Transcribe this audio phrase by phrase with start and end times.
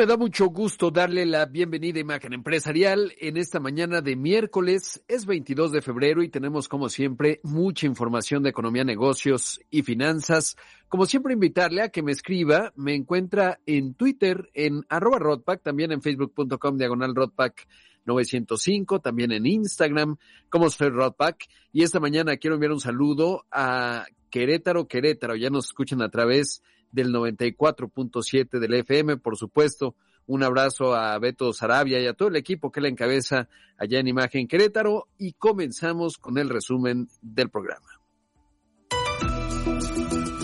[0.00, 5.04] Me da mucho gusto darle la bienvenida a Imagen Empresarial en esta mañana de miércoles.
[5.08, 10.56] Es 22 de febrero y tenemos como siempre mucha información de economía, negocios y finanzas.
[10.88, 12.72] Como siempre invitarle a que me escriba.
[12.76, 17.68] Me encuentra en Twitter en arroba Rodpack, también en facebook.com diagonal Rodpack
[18.06, 20.16] 905, también en Instagram
[20.48, 21.46] como soy Rodpack.
[21.74, 25.36] Y esta mañana quiero enviar un saludo a Querétaro, Querétaro.
[25.36, 29.94] Ya nos escuchan a través del 94.7 del FM, por supuesto.
[30.26, 34.08] Un abrazo a Beto Sarabia y a todo el equipo que la encabeza allá en
[34.08, 37.88] Imagen Querétaro y comenzamos con el resumen del programa.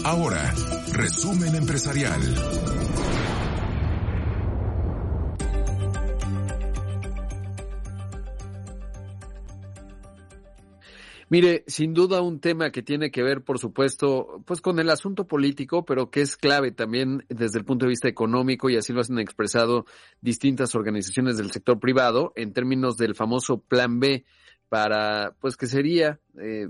[0.05, 0.53] Ahora,
[0.93, 2.23] resumen empresarial.
[11.29, 15.27] Mire, sin duda un tema que tiene que ver, por supuesto, pues con el asunto
[15.27, 19.01] político, pero que es clave también desde el punto de vista económico y así lo
[19.01, 19.87] han expresado
[20.21, 24.25] distintas organizaciones del sector privado en términos del famoso Plan B
[24.69, 26.69] para, pues que sería eh,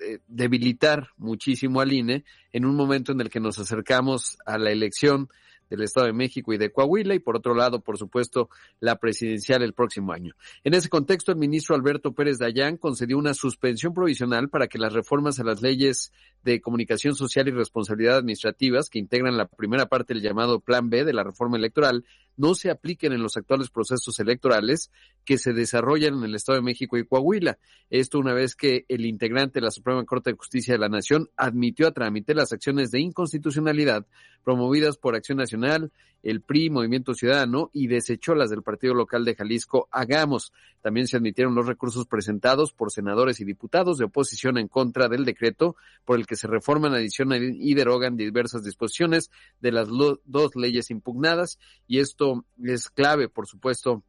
[0.00, 4.70] eh, debilitar muchísimo al INE en un momento en el que nos acercamos a la
[4.70, 5.28] elección
[5.76, 9.62] del Estado de México y de Coahuila y por otro lado, por supuesto, la presidencial
[9.62, 10.34] el próximo año.
[10.64, 14.92] En ese contexto, el ministro Alberto Pérez Dayán concedió una suspensión provisional para que las
[14.92, 16.12] reformas a las leyes
[16.44, 21.04] de comunicación social y responsabilidad administrativas que integran la primera parte del llamado Plan B
[21.04, 22.04] de la reforma electoral
[22.36, 24.90] no se apliquen en los actuales procesos electorales
[25.24, 27.58] que se desarrollan en el Estado de México y Coahuila.
[27.90, 31.28] Esto una vez que el integrante de la Suprema Corte de Justicia de la Nación
[31.36, 34.06] admitió a trámite las acciones de inconstitucionalidad
[34.44, 39.34] promovidas por Acción Nacional, el PRI, Movimiento Ciudadano, y desechó las del Partido Local de
[39.34, 40.52] Jalisco, Hagamos.
[40.80, 45.24] También se admitieron los recursos presentados por senadores y diputados de oposición en contra del
[45.24, 49.88] decreto por el que se reforman, adicionan y derogan diversas disposiciones de las
[50.24, 52.21] dos leyes impugnadas, y esto
[52.62, 54.02] es clave, por supuesto,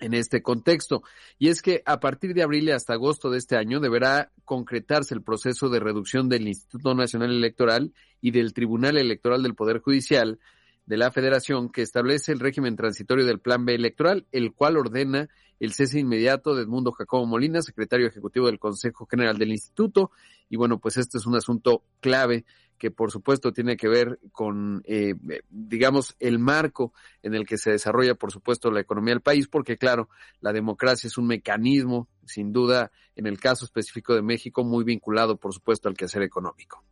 [0.00, 1.02] en este contexto.
[1.38, 5.22] Y es que a partir de abril hasta agosto de este año deberá concretarse el
[5.22, 10.38] proceso de reducción del Instituto Nacional Electoral y del Tribunal Electoral del Poder Judicial
[10.86, 15.28] de la Federación que establece el régimen transitorio del Plan B electoral, el cual ordena
[15.60, 20.10] el cese inmediato de Edmundo Jacobo Molina, secretario ejecutivo del Consejo General del Instituto.
[20.48, 22.44] Y bueno, pues este es un asunto clave
[22.82, 25.14] que por supuesto tiene que ver con, eh,
[25.48, 29.78] digamos, el marco en el que se desarrolla, por supuesto, la economía del país, porque
[29.78, 30.08] claro,
[30.40, 35.36] la democracia es un mecanismo, sin duda, en el caso específico de México, muy vinculado,
[35.36, 36.82] por supuesto, al quehacer económico.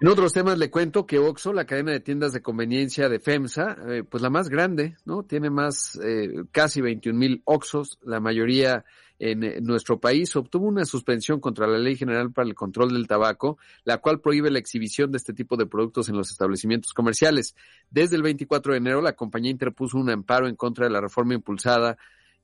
[0.00, 3.76] En otros temas le cuento que Oxxo, la cadena de tiendas de conveniencia de FEMSA,
[3.88, 5.24] eh, pues la más grande, ¿no?
[5.24, 8.84] Tiene más, eh, casi 21 mil Oxxos, la mayoría
[9.18, 13.08] en, en nuestro país, obtuvo una suspensión contra la Ley General para el Control del
[13.08, 17.56] Tabaco, la cual prohíbe la exhibición de este tipo de productos en los establecimientos comerciales.
[17.90, 21.34] Desde el 24 de enero, la compañía interpuso un amparo en contra de la reforma
[21.34, 21.98] impulsada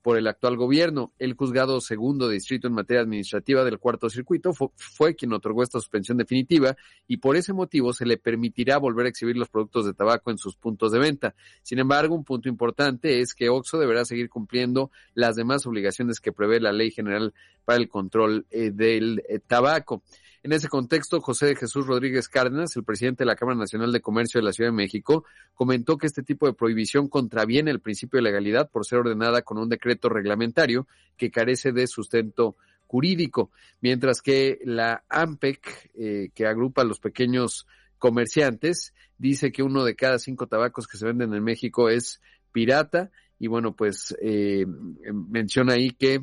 [0.05, 1.15] por el actual gobierno.
[1.19, 6.19] El juzgado segundo distrito en materia administrativa del cuarto circuito fue, quien otorgó esta suspensión
[6.19, 6.77] definitiva
[7.09, 10.37] y por ese motivo se le permitirá volver a exhibir los productos de tabaco en
[10.37, 11.35] sus puntos de venta.
[11.63, 16.33] Sin embargo, un punto importante es que OXO deberá seguir cumpliendo las demás obligaciones que
[16.33, 17.33] prevé la Ley General
[17.65, 20.03] para el Control eh, del eh, Tabaco.
[20.45, 24.03] En ese contexto, José de Jesús Rodríguez Cárdenas, el presidente de la Cámara Nacional de
[24.03, 25.25] Comercio de la Ciudad de México,
[25.55, 29.57] comentó que este tipo de prohibición contraviene el principio de legalidad por ser ordenada con
[29.57, 32.57] un decreto reglamentario que carece de sustento
[32.87, 37.67] jurídico, mientras que la AMPEC, eh, que agrupa a los pequeños
[37.99, 42.21] comerciantes, dice que uno de cada cinco tabacos que se venden en México es
[42.53, 43.11] pirata.
[43.39, 44.67] Y bueno, pues eh,
[45.11, 46.23] menciona ahí que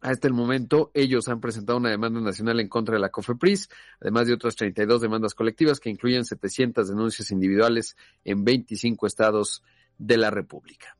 [0.00, 3.68] hasta el momento, ellos han presentado una demanda nacional en contra de la COFEPRIS,
[4.00, 9.62] además de otras 32 demandas colectivas que incluyen 700 denuncias individuales en 25 estados
[9.98, 10.96] de la República.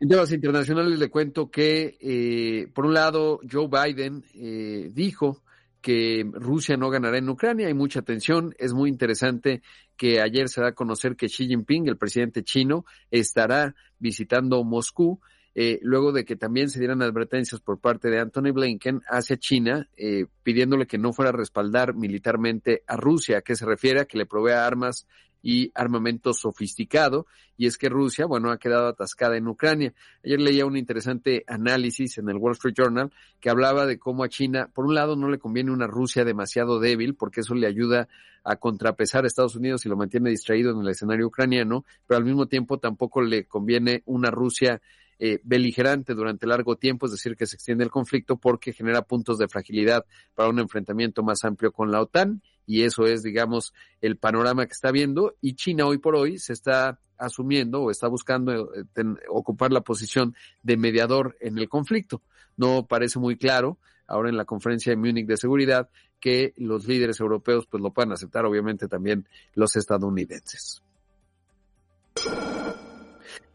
[0.00, 5.42] En temas internacionales le cuento que, eh, por un lado, Joe Biden eh, dijo
[5.80, 7.66] que Rusia no ganará en Ucrania.
[7.66, 8.54] Hay mucha tensión.
[8.58, 9.62] Es muy interesante
[9.96, 15.20] que ayer se da a conocer que Xi Jinping, el presidente chino, estará visitando Moscú
[15.62, 19.90] eh, luego de que también se dieran advertencias por parte de Anthony Blinken hacia China,
[19.94, 24.16] eh, pidiéndole que no fuera a respaldar militarmente a Rusia, que se refiere a que
[24.16, 25.06] le provea armas
[25.42, 27.26] y armamento sofisticado.
[27.56, 29.92] Y es que Rusia, bueno, ha quedado atascada en Ucrania.
[30.24, 34.28] Ayer leía un interesante análisis en el Wall Street Journal que hablaba de cómo a
[34.28, 38.08] China, por un lado, no le conviene una Rusia demasiado débil, porque eso le ayuda
[38.44, 42.24] a contrapesar a Estados Unidos y lo mantiene distraído en el escenario ucraniano, pero al
[42.24, 44.80] mismo tiempo tampoco le conviene una Rusia
[45.18, 49.36] eh, beligerante durante largo tiempo, es decir, que se extiende el conflicto porque genera puntos
[49.36, 54.16] de fragilidad para un enfrentamiento más amplio con la OTAN y eso es, digamos, el
[54.16, 58.72] panorama que está viendo y China hoy por hoy se está asumiendo o está buscando
[58.74, 58.84] eh,
[59.28, 62.22] ocupar la posición de mediador en el conflicto.
[62.56, 67.20] No parece muy claro ahora en la conferencia de Múnich de seguridad que los líderes
[67.20, 70.82] europeos pues lo puedan aceptar, obviamente también los estadounidenses.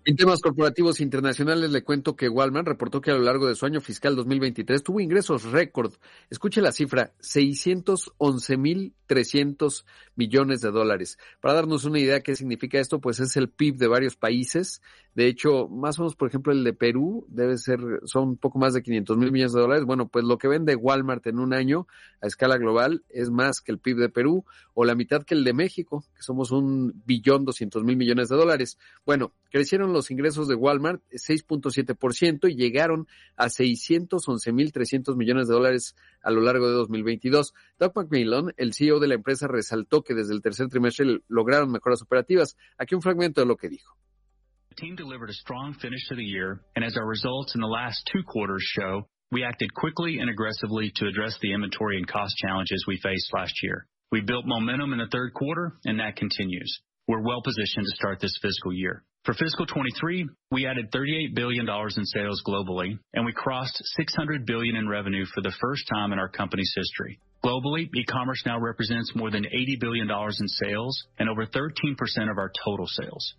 [0.07, 3.65] En temas corporativos internacionales le cuento que Walmart reportó que a lo largo de su
[3.65, 5.93] año fiscal 2023 tuvo ingresos récord.
[6.29, 9.83] Escuche la cifra, 611.300
[10.15, 11.17] millones de dólares.
[11.41, 14.81] Para darnos una idea qué significa esto, pues es el PIB de varios países.
[15.13, 18.59] De hecho, más o menos, por ejemplo, el de Perú debe ser, son un poco
[18.59, 19.85] más de 500 mil millones de dólares.
[19.85, 21.87] Bueno, pues lo que vende Walmart en un año
[22.21, 25.43] a escala global es más que el PIB de Perú o la mitad que el
[25.43, 28.77] de México, que somos un billón 200 mil millones de dólares.
[29.05, 33.07] Bueno, crecieron los ingresos de Walmart 6.7% y llegaron
[33.37, 37.53] a 611.300 millones de dólares a lo largo de 2022.
[37.79, 42.01] Doug McMillan, el CEO de la empresa, resaltó que desde el tercer trimestre lograron mejoras
[42.01, 42.55] operativas.
[42.77, 43.95] Aquí un fragmento de lo que dijo.
[44.69, 47.67] The team delivered a strong finish to the year, and as our results in the
[47.67, 52.35] last two quarters show, we acted quickly and aggressively to address the inventory and cost
[52.37, 53.87] challenges we faced last year.
[54.11, 56.79] We built momentum in the third quarter, and that continues.
[57.07, 59.03] We're well positioned to start this fiscal year.
[59.25, 64.75] For fiscal 23, we added $38 billion in sales globally, and we crossed 600 billion
[64.75, 67.19] in revenue for the first time in our company's history.
[67.45, 71.95] Globally, e-commerce now represents more than $80 billion in sales and over 13%
[72.31, 73.35] of our total sales.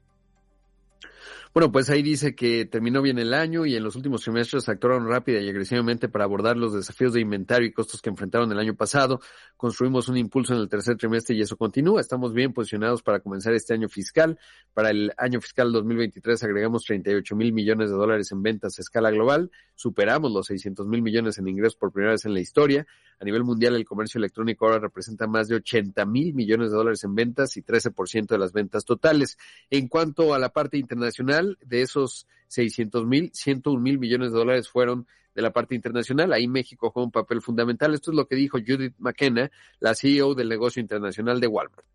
[1.55, 5.09] Bueno, pues ahí dice que terminó bien el año y en los últimos trimestres actuaron
[5.09, 8.75] rápida y agresivamente para abordar los desafíos de inventario y costos que enfrentaron el año
[8.75, 9.21] pasado.
[9.57, 12.01] Construimos un impulso en el tercer trimestre y eso continúa.
[12.01, 14.39] Estamos bien posicionados para comenzar este año fiscal.
[14.75, 19.11] Para el año fiscal 2023 agregamos 38 mil millones de dólares en ventas a escala
[19.11, 19.51] global.
[19.75, 22.87] Superamos los 600 mil millones en ingresos por primera vez en la historia.
[23.19, 27.03] A nivel mundial, el comercio electrónico ahora representa más de 80 mil millones de dólares
[27.05, 29.39] en ventas y 13% de las ventas totales.
[29.71, 34.69] En cuanto a la parte internacional, de esos 600 mil, 101 mil millones de dólares
[34.69, 36.33] fueron de la parte internacional.
[36.33, 37.95] Ahí México juega un papel fundamental.
[37.95, 39.51] Esto es lo que dijo Judith McKenna,
[39.81, 41.87] la CEO del negocio internacional de Walmart.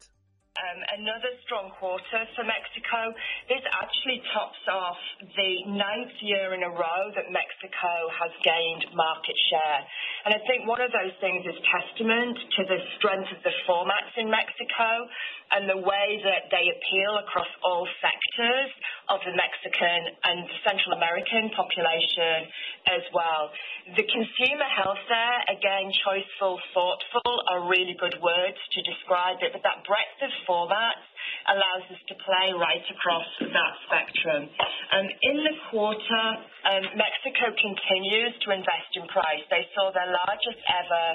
[0.51, 3.15] Um, another strong quarter for Mexico.
[3.48, 9.38] This actually tops off the ninth year in a row that Mexico has gained market
[9.47, 9.81] share.
[10.27, 14.12] And I think one of those things is testament to the strength of the formats
[14.19, 15.07] in Mexico
[15.51, 18.71] and the way that they appeal across all sectors
[19.12, 22.48] of the Mexican and Central American population
[22.88, 23.51] as well.
[24.00, 29.63] The consumer health there, again, choiceful, thoughtful are really good words to describe it, but
[29.68, 31.03] that breadth of formats
[31.51, 34.47] allows us to play right across that spectrum.
[34.95, 36.25] Um, in the quarter,
[36.69, 39.44] um, Mexico continues to invest in price.
[39.50, 41.06] They saw their largest ever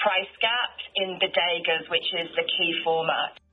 [0.00, 3.43] price gap in bodegas, which is the key format.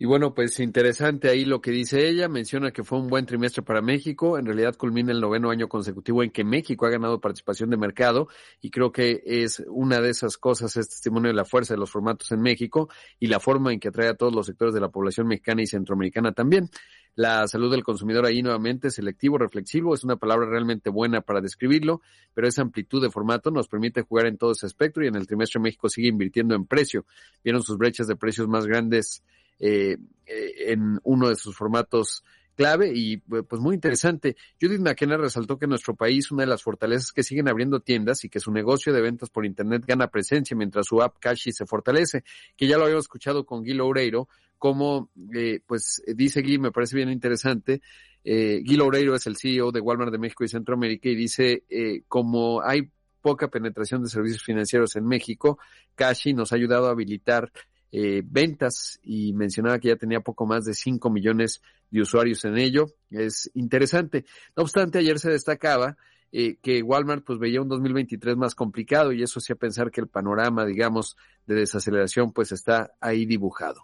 [0.00, 2.28] Y bueno, pues interesante ahí lo que dice ella.
[2.28, 4.38] Menciona que fue un buen trimestre para México.
[4.38, 8.28] En realidad culmina el noveno año consecutivo en que México ha ganado participación de mercado
[8.60, 11.90] y creo que es una de esas cosas, es testimonio de la fuerza de los
[11.90, 12.88] formatos en México
[13.18, 15.66] y la forma en que atrae a todos los sectores de la población mexicana y
[15.66, 16.70] centroamericana también.
[17.16, 22.00] La salud del consumidor ahí nuevamente selectivo, reflexivo, es una palabra realmente buena para describirlo,
[22.32, 25.26] pero esa amplitud de formato nos permite jugar en todo ese espectro y en el
[25.26, 27.04] trimestre México sigue invirtiendo en precio.
[27.42, 29.24] Vieron sus brechas de precios más grandes
[29.58, 29.96] eh,
[30.26, 32.24] eh, en uno de sus formatos
[32.58, 34.36] clave y pues muy interesante.
[34.60, 38.24] Judith McKenna resaltó que en nuestro país una de las fortalezas que siguen abriendo tiendas
[38.24, 41.66] y que su negocio de ventas por internet gana presencia mientras su app Cashi se
[41.66, 42.24] fortalece,
[42.56, 46.96] que ya lo habíamos escuchado con Gui Loureiro, como eh, pues dice Gui, me parece
[46.96, 47.80] bien interesante,
[48.24, 52.02] eh, Gui Loureiro es el CEO de Walmart de México y Centroamérica y dice eh,
[52.08, 55.60] como hay poca penetración de servicios financieros en México,
[55.94, 57.52] Cashi nos ha ayudado a habilitar
[57.90, 62.58] eh, ventas y mencionaba que ya tenía poco más de 5 millones de usuarios en
[62.58, 62.86] ello.
[63.10, 64.24] Es interesante.
[64.56, 65.96] No obstante, ayer se destacaba
[66.30, 70.08] eh, que Walmart pues veía un 2023 más complicado y eso hacía pensar que el
[70.08, 71.16] panorama, digamos,
[71.46, 73.82] de desaceleración pues está ahí dibujado.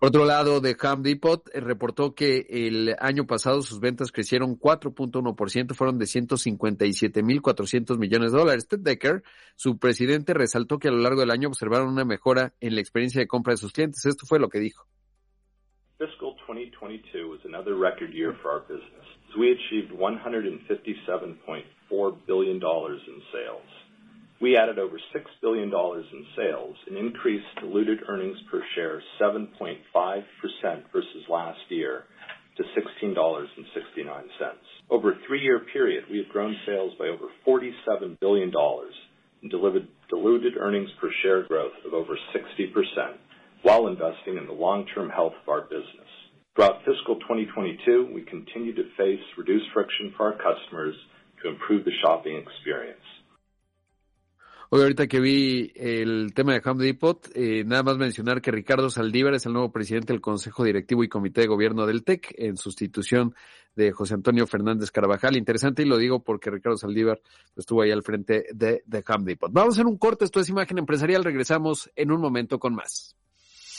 [0.00, 4.58] Por otro lado, The Home Depot eh, reportó que el año pasado sus ventas crecieron
[4.58, 8.66] 4.1%, fueron de 157.400 millones de dólares.
[8.66, 9.22] Ted Decker,
[9.56, 13.20] su presidente, resaltó que a lo largo del año observaron una mejora en la experiencia
[13.20, 14.06] de compra de sus clientes.
[14.06, 14.86] Esto fue lo que dijo.
[15.98, 19.04] Fiscal 2022 was another record year for our business.
[19.36, 23.79] We achieved $157.4 billion in sales.
[24.40, 29.76] We added over $6 billion in sales and increased diluted earnings per share 7.5%
[30.92, 32.04] versus last year
[32.56, 32.62] to
[33.04, 33.46] $16.69.
[34.88, 38.50] Over a three-year period, we have grown sales by over $47 billion
[39.42, 42.72] and delivered diluted earnings per share growth of over 60%
[43.62, 46.08] while investing in the long-term health of our business.
[46.56, 50.94] Throughout fiscal 2022, we continue to face reduced friction for our customers
[51.42, 53.04] to improve the shopping experience.
[54.72, 58.88] Hoy ahorita que vi el tema de Home Depot, eh, nada más mencionar que Ricardo
[58.88, 62.56] Saldívar es el nuevo presidente del Consejo Directivo y Comité de Gobierno del TEC en
[62.56, 63.34] sustitución
[63.74, 65.36] de José Antonio Fernández Carvajal.
[65.36, 67.20] Interesante y lo digo porque Ricardo Saldívar
[67.56, 69.50] estuvo ahí al frente de, de Home Depot.
[69.52, 73.16] Vamos hacer un corte, esto es Imagen Empresarial, regresamos en un momento con más.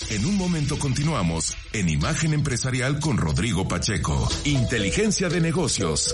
[0.09, 6.13] En un momento continuamos en Imagen Empresarial con Rodrigo Pacheco, Inteligencia de Negocios.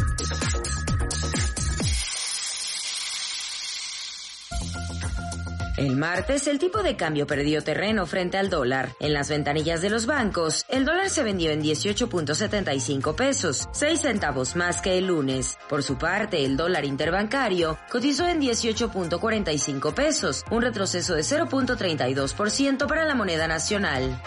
[5.81, 8.95] El martes el tipo de cambio perdió terreno frente al dólar.
[8.99, 14.55] En las ventanillas de los bancos, el dólar se vendió en 18.75 pesos, 6 centavos
[14.55, 15.57] más que el lunes.
[15.67, 23.03] Por su parte, el dólar interbancario cotizó en 18.45 pesos, un retroceso de 0.32% para
[23.03, 24.21] la moneda nacional.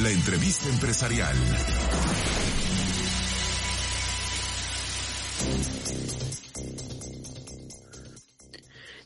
[0.00, 1.36] La entrevista empresarial.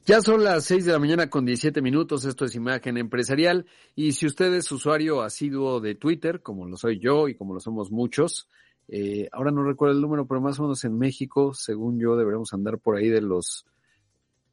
[0.09, 4.13] Ya son las 6 de la mañana con 17 minutos, esto es Imagen Empresarial y
[4.13, 7.91] si usted es usuario asiduo de Twitter, como lo soy yo y como lo somos
[7.91, 8.49] muchos,
[8.89, 12.55] eh, ahora no recuerdo el número, pero más o menos en México, según yo, deberemos
[12.55, 13.67] andar por ahí de los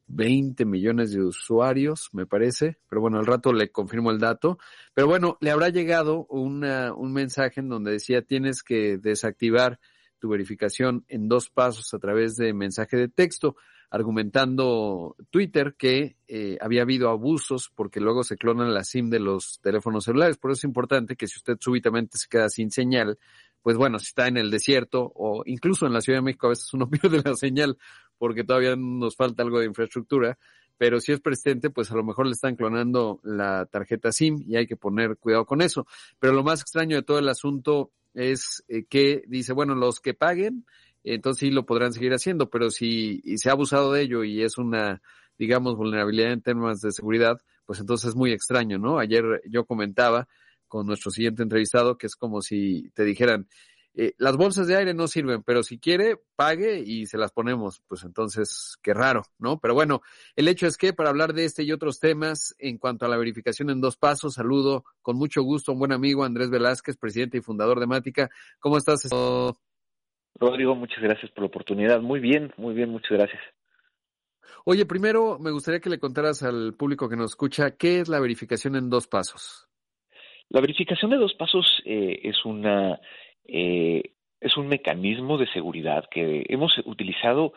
[0.08, 4.58] 20 millones de usuarios, me parece, pero bueno, al rato le confirmo el dato,
[4.92, 9.80] pero bueno, le habrá llegado una, un mensaje en donde decía tienes que desactivar
[10.18, 13.56] tu verificación en dos pasos a través de mensaje de texto
[13.90, 19.60] argumentando Twitter que eh, había habido abusos porque luego se clonan la SIM de los
[19.62, 20.38] teléfonos celulares.
[20.38, 23.18] Por eso es importante que si usted súbitamente se queda sin señal,
[23.62, 26.50] pues bueno, si está en el desierto o incluso en la Ciudad de México a
[26.50, 27.78] veces uno pierde la señal
[28.18, 30.38] porque todavía nos falta algo de infraestructura,
[30.78, 34.56] pero si es presidente, pues a lo mejor le están clonando la tarjeta SIM y
[34.56, 35.86] hay que poner cuidado con eso.
[36.18, 40.14] Pero lo más extraño de todo el asunto es eh, que dice, bueno, los que
[40.14, 40.64] paguen,
[41.14, 44.58] entonces sí lo podrán seguir haciendo, pero si se ha abusado de ello y es
[44.58, 45.02] una,
[45.38, 48.98] digamos, vulnerabilidad en temas de seguridad, pues entonces es muy extraño, ¿no?
[48.98, 50.28] Ayer yo comentaba
[50.68, 53.48] con nuestro siguiente entrevistado que es como si te dijeran,
[53.98, 57.80] eh, las bolsas de aire no sirven, pero si quiere, pague y se las ponemos.
[57.86, 59.58] Pues entonces, qué raro, ¿no?
[59.58, 60.02] Pero bueno,
[60.36, 63.16] el hecho es que para hablar de este y otros temas, en cuanto a la
[63.16, 67.38] verificación en dos pasos, saludo con mucho gusto a un buen amigo, Andrés Velázquez, presidente
[67.38, 68.28] y fundador de Mática.
[68.60, 69.08] ¿Cómo estás?
[70.38, 72.00] Rodrigo, muchas gracias por la oportunidad.
[72.00, 73.42] Muy bien, muy bien, muchas gracias.
[74.64, 78.20] Oye, primero me gustaría que le contaras al público que nos escucha qué es la
[78.20, 79.68] verificación en dos pasos.
[80.48, 83.00] La verificación de dos pasos eh, es una
[83.44, 84.02] eh,
[84.40, 87.52] es un mecanismo de seguridad que hemos utilizado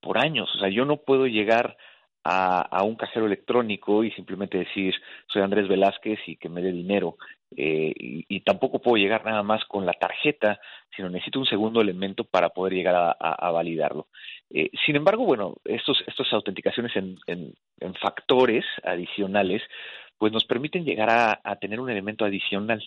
[0.00, 0.48] por años.
[0.54, 1.76] O sea, yo no puedo llegar
[2.24, 4.94] a, un cajero electrónico y simplemente decir
[5.26, 7.16] soy Andrés Velázquez y que me dé dinero.
[7.56, 10.60] Eh, y, tampoco puedo llegar nada más con la tarjeta,
[10.94, 14.08] sino necesito un segundo elemento para poder llegar a, validarlo.
[14.50, 17.54] Eh, sin embargo, bueno, estos, estas autenticaciones en,
[18.00, 19.62] factores adicionales,
[20.18, 22.82] pues nos permiten llegar a, tener un elemento adicional.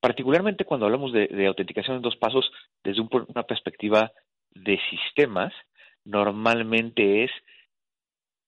[0.00, 2.50] Particularmente cuando hablamos de, de autenticación en dos pasos
[2.84, 4.12] desde un, una perspectiva
[4.54, 5.52] de sistemas,
[6.04, 7.30] normalmente es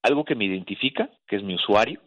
[0.02, 2.00] algo que me identifica, que es mi usuario,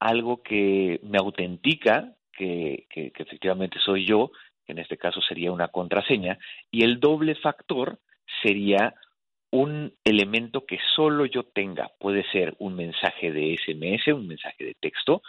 [0.00, 4.30] algo que me autentica, que, que, que, efectivamente soy yo,
[4.64, 6.38] que en este caso sería una contraseña,
[6.70, 7.98] y el doble factor
[8.42, 8.94] sería
[9.50, 11.90] un elemento que solo yo tenga.
[11.98, 15.22] Puede ser un mensaje de SMS, un mensaje de texto,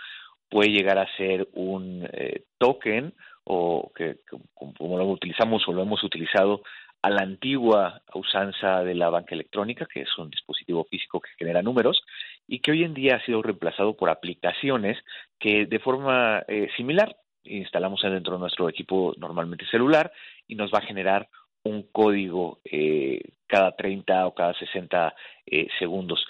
[0.49, 3.13] puede llegar a ser un eh, token
[3.43, 4.17] o que,
[4.53, 6.63] como lo utilizamos o lo hemos utilizado
[7.07, 11.61] a la antigua usanza de la banca electrónica, que es un dispositivo físico que genera
[11.61, 12.03] números,
[12.45, 14.97] y que hoy en día ha sido reemplazado por aplicaciones
[15.39, 20.11] que de forma eh, similar instalamos dentro de nuestro equipo normalmente celular
[20.49, 21.29] y nos va a generar
[21.63, 26.25] un código eh, cada 30 o cada 60 eh, segundos.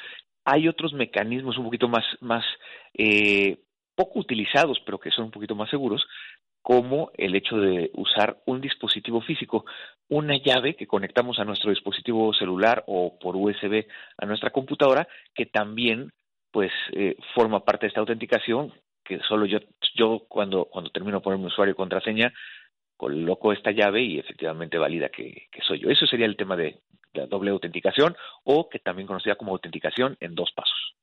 [0.45, 2.45] Hay otros mecanismos un poquito más, más
[3.95, 6.05] poco utilizados, pero que son un poquito más seguros,
[6.67, 9.63] como el hecho de usar un dispositivo físico,
[10.09, 13.85] una llave que conectamos a nuestro dispositivo celular o por USB
[14.17, 16.11] a nuestra computadora, que también
[16.51, 18.73] pues eh, forma parte de esta autenticación,
[19.05, 19.59] que solo yo,
[19.95, 22.33] yo cuando, cuando termino de poner mi usuario y contraseña,
[22.97, 25.89] coloco esta llave y efectivamente valida que, que soy yo.
[25.89, 26.81] Eso sería el tema de
[27.13, 30.97] la doble autenticación o que también conocida como autenticación en dos pasos.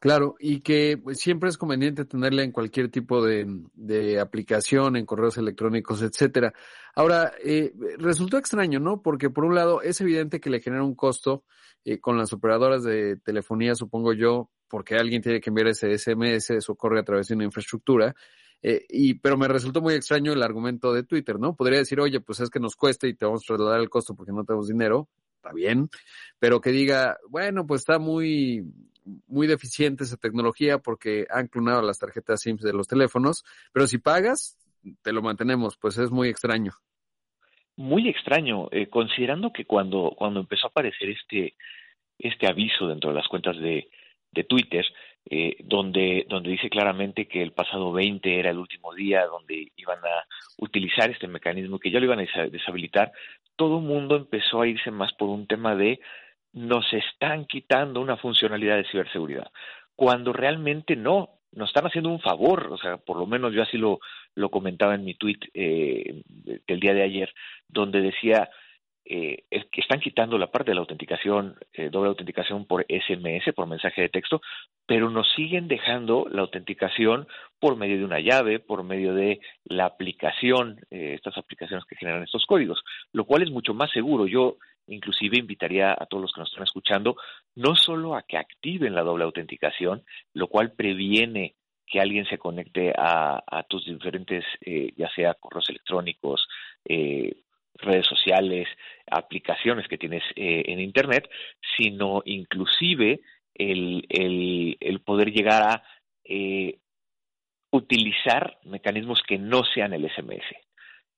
[0.00, 5.38] Claro, y que pues, siempre es conveniente tenerla en cualquier tipo de, aplicación, en correos
[5.38, 6.52] electrónicos, etcétera.
[6.94, 9.02] Ahora, eh, resultó extraño, ¿no?
[9.02, 11.44] Porque por un lado es evidente que le genera un costo
[11.84, 16.50] eh, con las operadoras de telefonía, supongo yo, porque alguien tiene que enviar ese SMS,
[16.50, 18.14] eso corre a través de una infraestructura.
[18.62, 21.54] Eh, y, pero me resultó muy extraño el argumento de Twitter, ¿no?
[21.56, 24.14] Podría decir, oye, pues es que nos cuesta y te vamos a trasladar el costo
[24.14, 25.88] porque no tenemos dinero, está bien,
[26.38, 28.64] pero que diga, bueno, pues está muy,
[29.26, 33.98] muy deficiente esa tecnología porque han clonado las tarjetas SIM de los teléfonos, pero si
[33.98, 34.56] pagas,
[35.02, 36.72] te lo mantenemos, pues es muy extraño.
[37.76, 41.54] Muy extraño, eh, considerando que cuando, cuando empezó a aparecer este,
[42.18, 43.88] este aviso dentro de las cuentas de,
[44.32, 44.84] de Twitter,
[45.30, 49.98] eh, donde, donde dice claramente que el pasado 20 era el último día donde iban
[49.98, 50.24] a
[50.56, 53.12] utilizar este mecanismo, que ya lo iban a deshabilitar,
[53.56, 56.00] todo el mundo empezó a irse más por un tema de
[56.52, 59.50] nos están quitando una funcionalidad de ciberseguridad,
[59.94, 63.76] cuando realmente no, nos están haciendo un favor, o sea, por lo menos yo así
[63.76, 64.00] lo,
[64.34, 66.22] lo comentaba en mi tweet eh,
[66.66, 67.34] del día de ayer,
[67.68, 68.48] donde decía
[69.04, 73.66] eh, que están quitando la parte de la autenticación, eh, doble autenticación por SMS, por
[73.66, 74.40] mensaje de texto,
[74.86, 77.26] pero nos siguen dejando la autenticación
[77.58, 82.44] por medio de una llave, por medio de la aplicación, estas aplicaciones que generan estos
[82.46, 84.26] códigos, lo cual es mucho más seguro.
[84.26, 87.16] Yo inclusive invitaría a todos los que nos están escuchando
[87.54, 90.04] no solo a que activen la doble autenticación,
[90.34, 91.54] lo cual previene
[91.86, 96.46] que alguien se conecte a, tus diferentes, eh, ya sea correos electrónicos,
[96.84, 97.32] eh,
[97.74, 98.68] redes sociales,
[99.10, 101.28] aplicaciones que tienes eh, en Internet,
[101.76, 103.20] sino inclusive
[103.54, 105.82] el, el, el poder llegar a
[107.70, 110.67] utilizar mecanismos que no sean el SMS.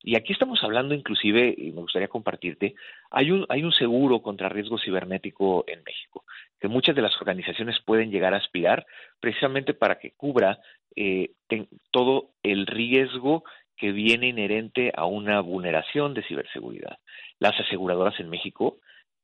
[0.02, 2.74] Y aquí estamos hablando inclusive, y me gustaría compartirte,
[3.10, 6.24] hay un, seguro contra riesgo cibernético en México,
[6.58, 8.86] que muchas de las organizaciones pueden llegar a aspirar
[9.20, 10.58] precisamente para que cubra
[10.96, 11.32] eh,
[11.90, 13.44] todo el riesgo
[13.76, 16.98] que viene inherente a una vulneración de ciberseguridad.
[17.38, 18.78] Las aseguradoras en México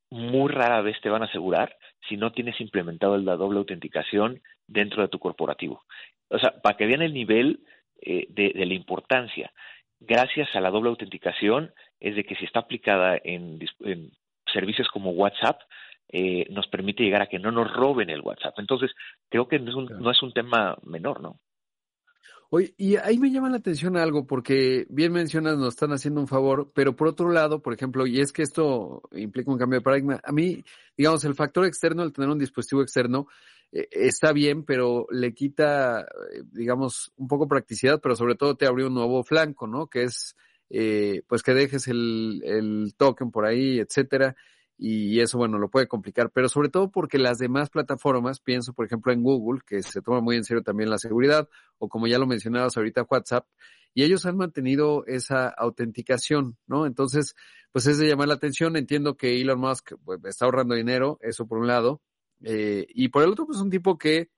[0.09, 1.75] muy rara vez te van a asegurar
[2.07, 5.83] si no tienes implementado la doble autenticación dentro de tu corporativo.
[6.29, 7.61] O sea, para que vean el nivel
[8.01, 9.51] eh, de, de la importancia
[9.99, 13.59] gracias a la doble autenticación es de que si está aplicada en,
[14.51, 15.59] servicios como WhatsApp,
[16.09, 18.57] eh, nos permite llegar a que no nos roben el WhatsApp.
[18.59, 18.91] Entonces,
[19.29, 21.39] creo que no es un, no es un tema menor, ¿no?
[22.49, 26.29] Oye, y ahí me llama la atención algo, porque bien mencionas, nos están haciendo un
[26.29, 29.83] favor, pero por otro lado, por ejemplo, y es que esto implica un cambio de
[29.83, 30.63] paradigma, a mí,
[30.95, 33.27] digamos, el factor externo, el tener un dispositivo externo,
[33.71, 38.65] eh, está bien, pero le quita, eh, digamos, un poco practicidad, pero sobre todo te
[38.65, 39.87] abre un nuevo flanco, ¿no?
[39.87, 40.35] Que es,
[40.69, 44.35] eh, pues que dejes el, el token por ahí, etcétera,
[44.77, 48.85] y eso, bueno, lo puede complicar, pero sobre todo porque las demás plataformas, pienso por
[48.85, 51.49] ejemplo en Google, que se toma muy en serio también la seguridad,
[51.79, 53.47] o como ya lo mencionabas ahorita, WhatsApp,
[53.95, 56.85] y ellos han mantenido esa autenticación, ¿no?
[56.85, 57.35] Entonces,
[57.71, 61.47] pues es de llamar la atención, entiendo que Elon Musk pues, está ahorrando dinero, eso
[61.47, 62.01] por un lado,
[62.43, 64.29] eh, y por el otro, pues un tipo que,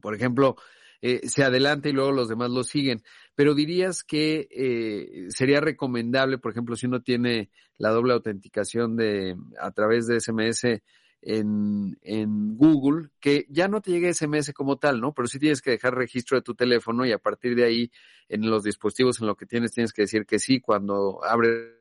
[0.00, 0.56] por ejemplo,
[1.02, 3.02] eh, se adelanta y luego los demás lo siguen.
[3.34, 9.36] Pero dirías que eh, sería recomendable, por ejemplo, si uno tiene la doble autenticación de
[9.58, 10.82] a través de SMS
[11.22, 15.14] en, en Google, que ya no te llegue SMS como tal, ¿no?
[15.14, 17.90] Pero sí tienes que dejar registro de tu teléfono y a partir de ahí,
[18.28, 21.80] en los dispositivos en lo que tienes, tienes que decir que sí cuando abres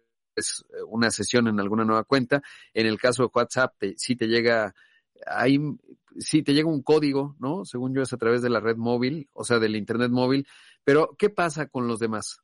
[0.88, 2.42] una sesión en alguna nueva cuenta.
[2.74, 4.74] En el caso de WhatsApp, sí te llega
[5.28, 5.58] ahí
[6.18, 7.66] sí te llega un código, ¿no?
[7.66, 10.46] Según yo es a través de la red móvil, o sea, del Internet móvil,
[10.84, 12.42] pero ¿qué pasa con los demás?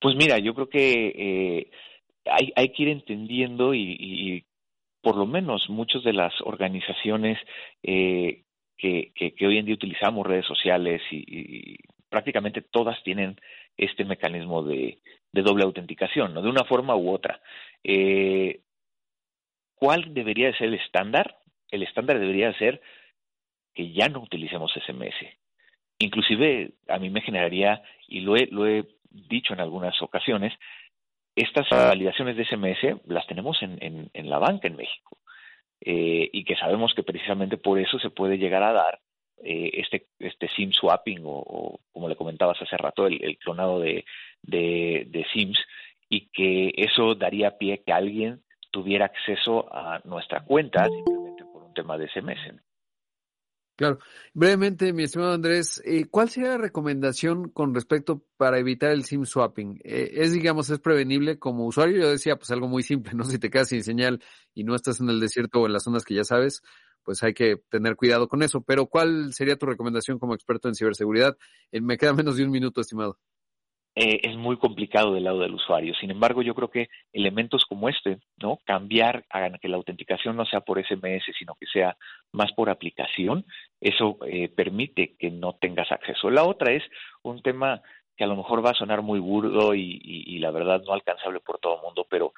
[0.00, 1.70] Pues mira, yo creo que eh,
[2.26, 4.44] hay, hay que ir entendiendo y,
[5.00, 7.38] por lo menos muchas de las organizaciones
[7.82, 8.42] eh,
[8.76, 11.76] que, que, hoy en día utilizamos redes sociales y,
[12.08, 13.36] prácticamente todas tienen
[13.76, 14.98] este mecanismo de,
[15.32, 16.42] de, doble autenticación, ¿no?
[16.42, 17.40] De una forma u otra.
[17.82, 18.60] Eh,
[19.74, 21.38] ¿Cuál debería ser el estándar?
[21.76, 22.80] El estándar debería ser
[23.74, 25.14] que ya no utilicemos SMS.
[25.98, 30.52] inclusive a mí me generaría, y lo he, lo he dicho en algunas ocasiones,
[31.34, 35.18] estas validaciones de SMS las tenemos en, en, en la banca en México
[35.80, 38.98] eh, y que sabemos que precisamente por eso se puede llegar a dar
[39.44, 44.06] eh, este, este SIM swapping o, como le comentabas hace rato, el, clonado de,
[44.42, 45.58] de, de SIMs
[46.08, 50.88] y que eso daría pie que alguien tuviera acceso a nuestra cuenta
[51.76, 52.60] tema de SMS.
[53.76, 53.98] Claro.
[54.32, 59.26] Brevemente, mi estimado Andrés, eh, ¿cuál sería la recomendación con respecto para evitar el SIM
[59.26, 59.80] swapping?
[59.84, 62.00] Eh, es, digamos, es prevenible como usuario.
[62.00, 63.24] Yo decía, pues algo muy simple, ¿no?
[63.36, 64.22] Si te quedas sin señal
[64.54, 66.62] y no estás en el desierto o en las zonas que ya sabes,
[67.02, 68.62] pues hay que tener cuidado con eso.
[68.62, 71.36] Pero ¿cuál sería tu recomendación como experto en ciberseguridad?
[71.70, 73.18] Eh, me queda menos de un minuto, estimado.
[73.98, 75.94] Eh, es muy complicado del lado del usuario.
[75.94, 78.58] Sin embargo, yo creo que elementos como este, ¿no?
[78.66, 81.96] Cambiar, hagan que la autenticación no sea por SMS, sino que sea
[82.30, 83.46] más por aplicación,
[83.80, 86.28] eso eh, permite que no tengas acceso.
[86.28, 86.82] La otra es
[87.22, 87.80] un tema
[88.18, 91.58] que a lo mejor va a sonar muy burdo y, la verdad no alcanzable por
[91.58, 92.34] todo el mundo, pero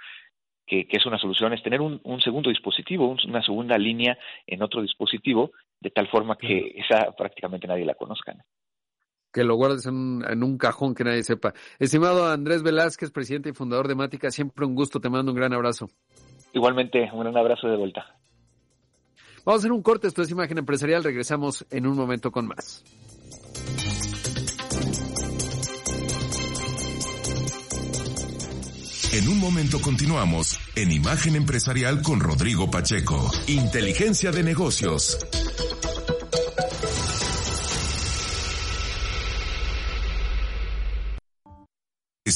[0.65, 4.17] que, es una solución, es tener un, segundo dispositivo, una segunda línea
[4.47, 8.37] en otro dispositivo, de tal forma que esa prácticamente nadie la conozca
[9.39, 11.55] que lo guardes en, en, un cajón que nadie sepa.
[11.79, 15.53] Estimado Andrés Velázquez, presidente y fundador de Mática, siempre un gusto, te mando un gran
[15.53, 15.89] abrazo.
[16.53, 18.17] Igualmente, un gran abrazo de vuelta.
[19.45, 22.83] Vamos a hacer un corte, esto es Imagen Empresarial, regresamos en un momento con más.
[29.13, 35.17] En un momento continuamos en Imagen Empresarial con Rodrigo Pacheco, Inteligencia de Negocios.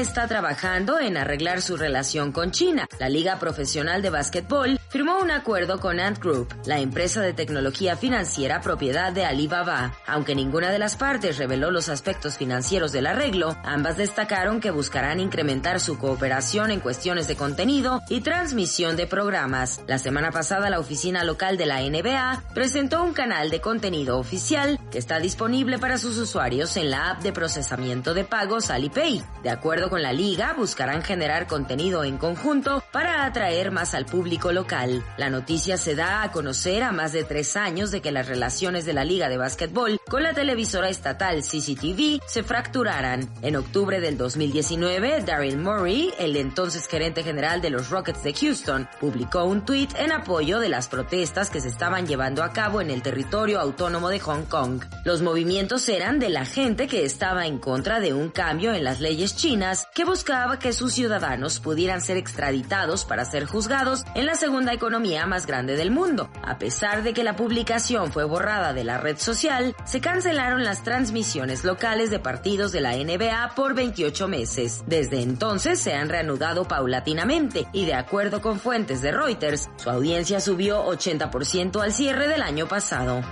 [0.00, 2.86] está trabajando en arreglar su relación con China.
[2.98, 7.96] La Liga Profesional de Básquetbol firmó un acuerdo con Ant Group, la empresa de tecnología
[7.96, 9.94] financiera propiedad de Alibaba.
[10.06, 15.20] Aunque ninguna de las partes reveló los aspectos financieros del arreglo, ambas destacaron que buscarán
[15.20, 19.80] incrementar su cooperación en cuestiones de contenido y transmisión de programas.
[19.86, 24.78] La semana pasada la oficina local de la NBA presentó un canal de contenido oficial
[24.90, 29.50] que está disponible para sus usuarios en la app de procesamiento de pagos Alipay de
[29.50, 35.04] acuerdo con la liga, buscarán generar contenido en conjunto para atraer más al público local.
[35.16, 38.84] La noticia se da a conocer a más de tres años de que las relaciones
[38.84, 43.28] de la liga de básquetbol con la televisora estatal CCTV se fracturaran.
[43.42, 48.88] En octubre del 2019, Daryl Murray, el entonces gerente general de los Rockets de Houston,
[49.00, 52.90] publicó un tweet en apoyo de las protestas que se estaban llevando a cabo en
[52.90, 54.82] el territorio autónomo de Hong Kong.
[55.04, 59.00] Los movimientos eran de la gente que estaba en contra de un cambio en las
[59.00, 64.34] leyes chinas que buscaba que sus ciudadanos pudieran ser extraditados para ser juzgados en la
[64.34, 66.30] segunda economía más grande del mundo.
[66.42, 70.82] A pesar de que la publicación fue borrada de la red social, se cancelaron las
[70.82, 74.84] transmisiones locales de partidos de la NBA por 28 meses.
[74.86, 80.40] Desde entonces se han reanudado paulatinamente y de acuerdo con fuentes de Reuters, su audiencia
[80.40, 83.22] subió 80% al cierre del año pasado.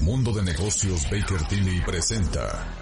[0.00, 2.79] Mundo de Negocios Baker Tilly presenta.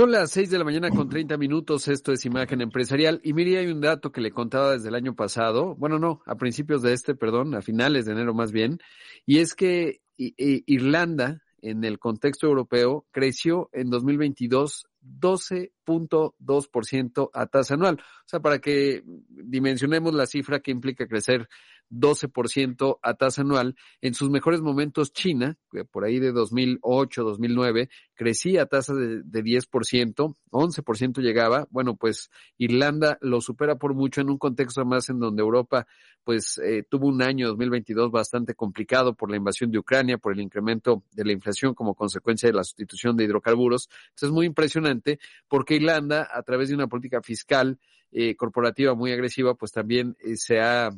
[0.00, 3.20] Son las 6 de la mañana con 30 minutos, esto es Imagen Empresarial.
[3.22, 6.36] Y mire, hay un dato que le contaba desde el año pasado, bueno, no, a
[6.36, 8.78] principios de este, perdón, a finales de enero más bien,
[9.26, 18.00] y es que Irlanda, en el contexto europeo, creció en 2022 12.2% a tasa anual.
[18.00, 21.48] O sea, para que dimensionemos la cifra que implica crecer
[21.90, 23.76] 12% a tasa anual.
[24.00, 25.58] En sus mejores momentos, China,
[25.90, 31.66] por ahí de 2008, 2009, crecía a tasa de, de 10%, 11% llegaba.
[31.70, 35.86] Bueno, pues Irlanda lo supera por mucho en un contexto más en donde Europa
[36.24, 40.40] pues eh, tuvo un año 2022 bastante complicado por la invasión de Ucrania, por el
[40.40, 43.88] incremento de la inflación como consecuencia de la sustitución de hidrocarburos.
[44.10, 47.78] Entonces es muy impresionante porque Irlanda, a través de una política fiscal
[48.12, 50.90] eh, corporativa muy agresiva, pues también eh, se ha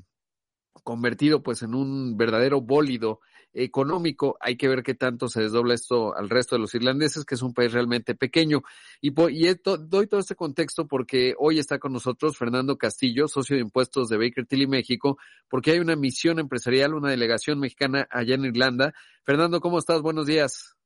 [0.84, 3.20] convertido pues en un verdadero bólido
[3.54, 4.36] económico.
[4.40, 7.42] Hay que ver qué tanto se desdobla esto al resto de los irlandeses, que es
[7.42, 8.62] un país realmente pequeño.
[9.00, 13.56] Y, y esto, doy todo este contexto porque hoy está con nosotros Fernando Castillo, socio
[13.56, 18.34] de impuestos de Baker Tilly México, porque hay una misión empresarial, una delegación mexicana allá
[18.34, 18.94] en Irlanda.
[19.24, 20.00] Fernando, ¿cómo estás?
[20.00, 20.76] Buenos días.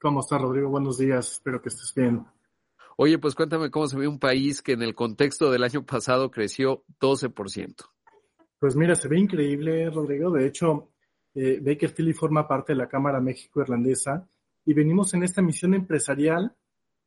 [0.00, 0.68] ¿Cómo estás, Rodrigo?
[0.68, 1.32] Buenos días.
[1.32, 2.26] Espero que estés bien.
[2.98, 6.30] Oye, pues cuéntame cómo se ve un país que en el contexto del año pasado
[6.30, 7.95] creció 12%.
[8.58, 10.30] Pues mira, se ve increíble, Rodrigo.
[10.30, 10.88] De hecho,
[11.34, 14.26] eh, Baker Tilly forma parte de la Cámara México-Irlandesa
[14.64, 16.54] y venimos en esta misión empresarial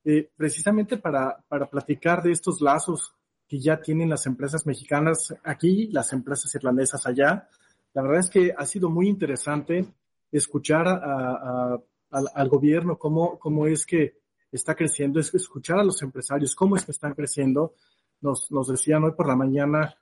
[0.06, 3.16] eh, precisamente para, para platicar de estos lazos
[3.48, 7.50] que ya tienen las empresas mexicanas aquí, las empresas irlandesas allá.
[7.94, 9.88] La verdad es que ha sido muy interesante
[10.32, 14.20] escuchar al, gobierno cómo, cómo es que
[14.52, 17.74] está creciendo, es escuchar a los empresarios cómo es que están creciendo.
[18.22, 19.96] Nos, nos decían hoy por la mañana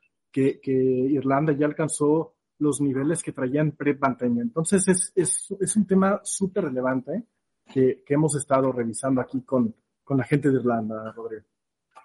[0.62, 4.44] que, Irlanda ya alcanzó los niveles que traían pre-pandemia.
[4.44, 7.24] Entonces es, es, es, un tema súper relevante
[7.66, 9.74] que, que, hemos estado revisando aquí con,
[10.04, 11.46] con la gente de Irlanda, Rodrigo.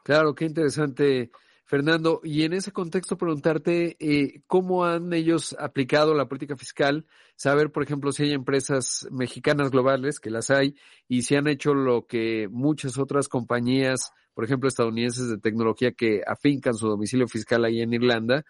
[0.05, 1.31] Claro, qué interesante,
[1.65, 2.21] Fernando.
[2.23, 7.83] Y en ese contexto preguntarte eh, cómo han ellos aplicado la política fiscal, saber, por
[7.83, 10.75] ejemplo, si hay empresas mexicanas globales, que las hay,
[11.09, 16.23] y si han hecho lo que muchas otras compañías, por ejemplo, estadounidenses de tecnología que
[16.27, 18.45] afincan su domicilio fiscal ahí en Irlanda,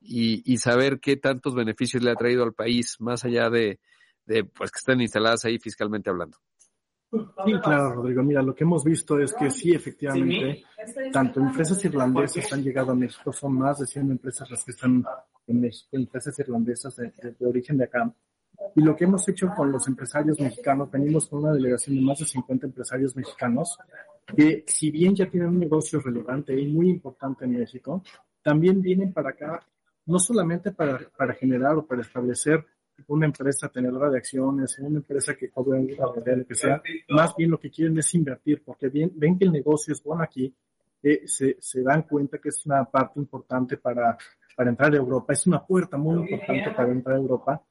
[0.00, 3.80] y, y saber qué tantos beneficios le ha traído al país, más allá de,
[4.26, 6.38] de pues que estén instaladas ahí fiscalmente hablando.
[7.10, 8.22] Sí, claro, Rodrigo.
[8.22, 10.62] Mira, lo que hemos visto es que sí, efectivamente,
[11.10, 15.02] tanto empresas irlandesas han llegado a México, son más de 100 empresas las que están
[15.46, 18.12] en México, empresas irlandesas de, origen de acá.
[18.74, 22.18] Y lo que hemos hecho con los empresarios mexicanos, venimos con una delegación de más
[22.18, 23.78] de 50 empresarios mexicanos,
[24.26, 28.02] que si bien ya tienen un negocio relevante y muy importante en México,
[28.42, 29.66] también vienen para acá
[30.04, 32.66] no solamente para, para generar o para establecer
[33.06, 37.58] una empresa tenedora de acciones, una empresa que cobra lo que sea, más bien lo
[37.58, 40.54] que quieren es invertir, porque bien, ven que el negocio es bueno aquí,
[41.02, 44.18] eh, se, se, dan cuenta que es una parte importante para,
[44.56, 47.62] para entrar a Europa, es una puerta muy importante para entrar a Europa.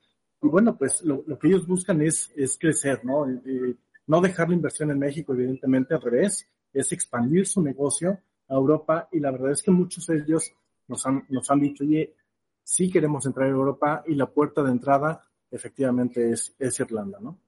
[0.41, 3.27] Y bueno, pues lo, lo que ellos buscan es, es crecer, ¿no?
[3.29, 3.75] Eh,
[4.07, 9.09] no dejar la inversión en México, evidentemente al revés, es expandir su negocio a Europa
[9.11, 10.53] y la verdad es que muchos de ellos
[10.87, 12.13] nos han, nos han dicho, oye,
[12.67, 17.39] sí queremos entrar a Europa y la puerta de entrada efectivamente es, es Irlanda, ¿no?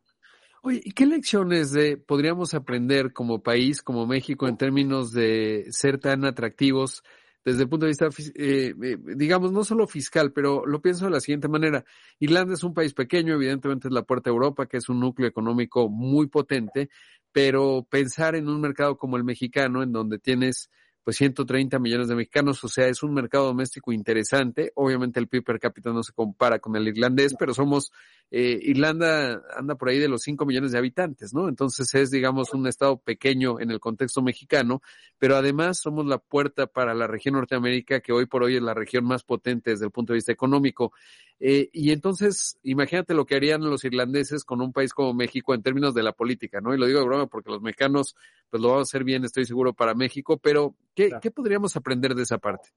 [0.61, 5.99] Oye, ¿y qué lecciones de, podríamos aprender como país, como México, en términos de ser
[5.99, 7.03] tan atractivos
[7.43, 11.11] desde el punto de vista, eh, eh, digamos, no solo fiscal, pero lo pienso de
[11.11, 11.83] la siguiente manera.
[12.19, 15.27] Irlanda es un país pequeño, evidentemente es la puerta a Europa, que es un núcleo
[15.27, 16.89] económico muy potente,
[17.31, 20.69] pero pensar en un mercado como el mexicano, en donde tienes
[21.09, 24.71] pues 130 millones de mexicanos, o sea, es un mercado doméstico interesante.
[24.75, 27.91] Obviamente el PIB per cápita no se compara con el irlandés, pero somos,
[28.29, 31.49] eh, Irlanda anda por ahí de los 5 millones de habitantes, ¿no?
[31.49, 34.83] Entonces es, digamos, un estado pequeño en el contexto mexicano,
[35.17, 38.75] pero además somos la puerta para la región Norteamérica, que hoy por hoy es la
[38.75, 40.93] región más potente desde el punto de vista económico.
[41.39, 45.61] Eh, y entonces, imagínate lo que harían los irlandeses con un país como México en
[45.61, 46.73] términos de la política, ¿no?
[46.73, 48.15] Y lo digo de broma porque los mexicanos,
[48.49, 52.13] pues lo van a hacer bien, estoy seguro, para México, pero ¿qué, ¿qué podríamos aprender
[52.13, 52.69] de esa parte?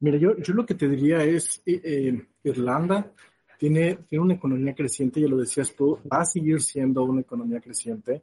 [0.00, 3.12] Mira, yo, yo lo que te diría es, eh, eh, Irlanda
[3.58, 7.60] tiene, tiene una economía creciente, ya lo decías tú, va a seguir siendo una economía
[7.60, 8.22] creciente,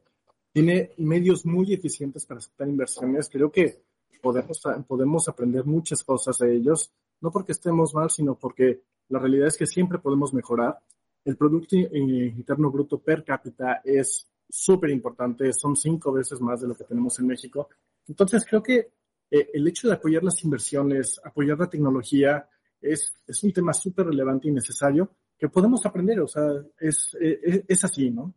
[0.52, 3.82] tiene medios muy eficientes para aceptar inversiones, creo que
[4.22, 6.90] podemos, podemos aprender muchas cosas de ellos,
[7.20, 10.78] no porque estemos mal, sino porque la realidad es que siempre podemos mejorar.
[11.24, 16.74] El Producto Interno Bruto per cápita es súper importante, son cinco veces más de lo
[16.74, 17.68] que tenemos en México.
[18.06, 18.92] Entonces creo que
[19.30, 22.48] eh, el hecho de apoyar las inversiones, apoyar la tecnología,
[22.80, 26.44] es, es un tema súper relevante y necesario que podemos aprender, o sea,
[26.78, 28.34] es, es, es así, ¿no?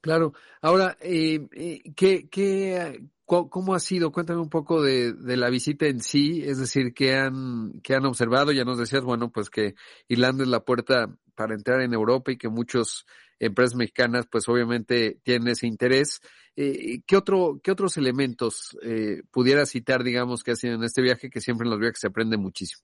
[0.00, 0.34] Claro.
[0.60, 4.12] Ahora, eh, eh ¿qué, qué, ¿Cómo ha sido?
[4.12, 8.04] Cuéntame un poco de, de, la visita en sí, es decir, ¿qué han, qué han
[8.04, 8.52] observado?
[8.52, 9.74] Ya nos decías, bueno, pues que
[10.08, 13.06] Irlanda es la puerta para entrar en Europa y que muchas
[13.38, 16.20] empresas mexicanas, pues obviamente tienen ese interés.
[16.56, 21.02] Eh, ¿qué, otro, ¿Qué otros elementos eh, pudiera citar, digamos, que ha sido en este
[21.02, 22.82] viaje, que siempre en los viajes se aprende muchísimo?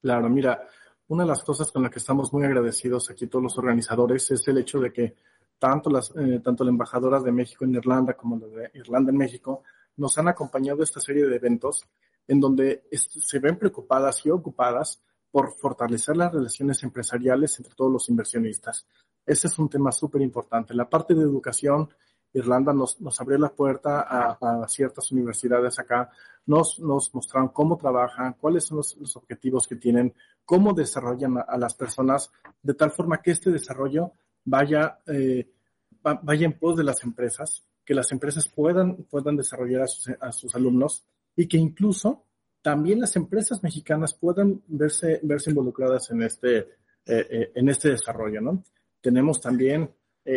[0.00, 0.68] Claro, mira,
[1.08, 4.46] una de las cosas con las que estamos muy agradecidos aquí todos los organizadores es
[4.48, 5.16] el hecho de que
[5.58, 9.18] tanto las, eh, tanto la embajadora de México en Irlanda como la de Irlanda en
[9.18, 9.62] México
[9.96, 11.86] nos han acompañado esta serie de eventos
[12.26, 18.08] en donde se ven preocupadas y ocupadas por fortalecer las relaciones empresariales entre todos los
[18.08, 18.86] inversionistas.
[19.26, 20.74] Ese es un tema súper importante.
[20.74, 21.88] La parte de educación,
[22.32, 26.10] Irlanda nos, nos abrió la puerta a, ciertas universidades acá,
[26.46, 30.14] nos, nos mostraron cómo trabajan, cuáles son los, objetivos que tienen,
[30.44, 32.30] cómo desarrollan a, las personas,
[32.62, 34.12] de tal forma que este desarrollo
[34.44, 35.48] vaya, eh,
[36.02, 40.32] vaya en pos de las empresas, que las empresas puedan, puedan desarrollar a sus, a
[40.32, 41.04] sus alumnos
[41.36, 42.24] y que incluso
[42.62, 46.66] también las empresas mexicanas puedan verse, verse involucradas en este, eh,
[47.06, 48.64] eh, en este desarrollo, ¿no?
[49.00, 49.90] Tenemos también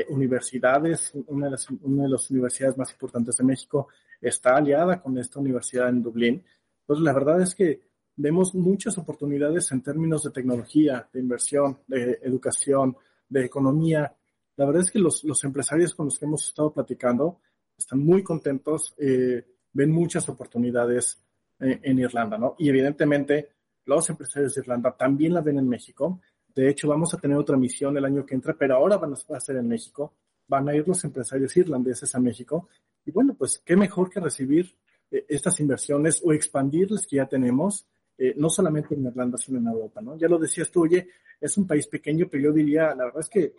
[0.10, 3.88] universidades, una de, las, una de las universidades más importantes de México
[4.20, 6.44] está aliada con esta universidad en Dublín.
[6.86, 12.20] Pues la verdad es que vemos muchas oportunidades en términos de tecnología, de inversión, de
[12.24, 12.98] educación,
[13.30, 14.16] de economía.
[14.56, 17.40] La verdad es que los, los empresarios con los que hemos estado platicando
[17.78, 21.22] están muy contentos, eh, ven muchas oportunidades
[21.60, 22.56] eh, en Irlanda, ¿no?
[22.58, 23.50] Y evidentemente
[23.86, 26.20] los empresarios de Irlanda también la ven en México.
[26.54, 29.40] De hecho, vamos a tener otra misión el año que entra, pero ahora van a
[29.40, 30.14] ser en México.
[30.48, 32.68] Van a ir los empresarios irlandeses a México.
[33.06, 34.76] Y bueno, pues qué mejor que recibir
[35.12, 39.60] eh, estas inversiones o expandir las que ya tenemos eh, no solamente en Irlanda, sino
[39.60, 40.18] en Europa, ¿no?
[40.18, 41.08] Ya lo decías tú, oye,
[41.40, 43.54] es un país pequeño, pero yo diría, la verdad es que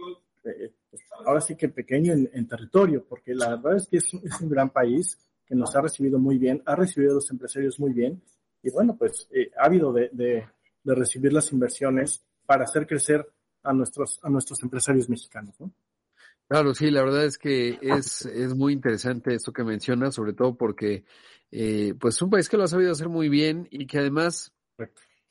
[0.44, 4.48] eh, pues, ahora sí que pequeño en, territorio, porque la verdad es que es, un
[4.48, 8.20] gran país que nos ha recibido muy bien, ha recibido a los empresarios muy bien,
[8.62, 10.46] y bueno, pues eh, ha habido de, de,
[10.82, 13.26] de, recibir las inversiones para hacer crecer
[13.62, 15.72] a nuestros, a nuestros empresarios mexicanos, ¿no?
[16.48, 20.56] Claro, sí, la verdad es que es, es muy interesante esto que mencionas, sobre todo
[20.56, 21.04] porque
[21.50, 24.52] eh, pues un país que lo ha sabido hacer muy bien y que además,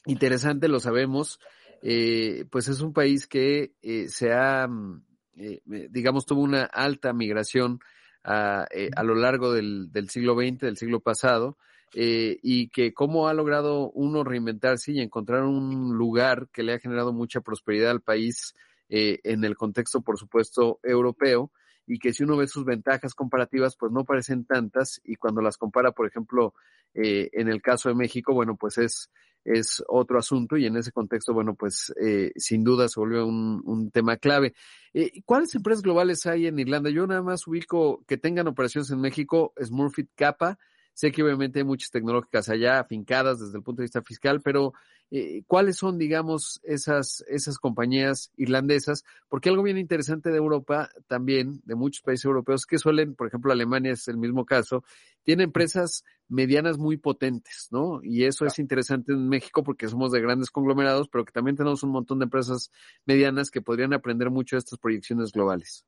[0.05, 1.39] interesante, lo sabemos,
[1.81, 5.03] eh, pues es un país que eh, se ha, mm,
[5.37, 7.79] eh, digamos, tuvo una alta migración
[8.23, 11.57] a, a lo largo del, del, siglo XX, del siglo pasado,
[11.93, 17.13] y que cómo ha logrado uno reinventarse y encontrar un lugar que le ha generado
[17.13, 18.53] mucha prosperidad al país
[18.89, 21.51] en el contexto, por supuesto, europeo
[21.87, 25.57] y que si uno ve sus ventajas comparativas, pues no parecen tantas y cuando las
[25.57, 26.53] compara, por ejemplo,
[26.93, 29.09] eh, en el caso de México, bueno, pues es,
[29.45, 33.63] es otro asunto y en ese contexto, bueno, pues eh, sin duda se volvió un,
[33.65, 34.53] un tema clave.
[34.93, 36.89] Eh, ¿Cuáles empresas globales hay en Irlanda?
[36.89, 40.59] Yo nada más ubico que tengan operaciones en México, Smurfit Kappa,
[40.97, 44.73] Sé que obviamente hay muchas tecnológicas allá afincadas desde el punto de vista fiscal, pero
[45.09, 49.05] eh, ¿cuáles son, digamos, esas, esas compañías irlandesas?
[49.29, 53.51] Porque algo bien interesante de Europa también, de muchos países europeos, que suelen, por ejemplo,
[53.51, 54.83] Alemania es el mismo caso,
[55.23, 58.01] tiene empresas medianas muy potentes, ¿no?
[58.03, 61.83] Y eso es interesante en México porque somos de grandes conglomerados, pero que también tenemos
[61.83, 62.71] un montón de empresas
[63.05, 65.85] medianas que podrían aprender mucho de estas proyecciones globales.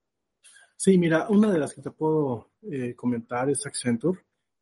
[0.77, 4.19] Sí, mira, una de las que te puedo eh, comentar es Accenture.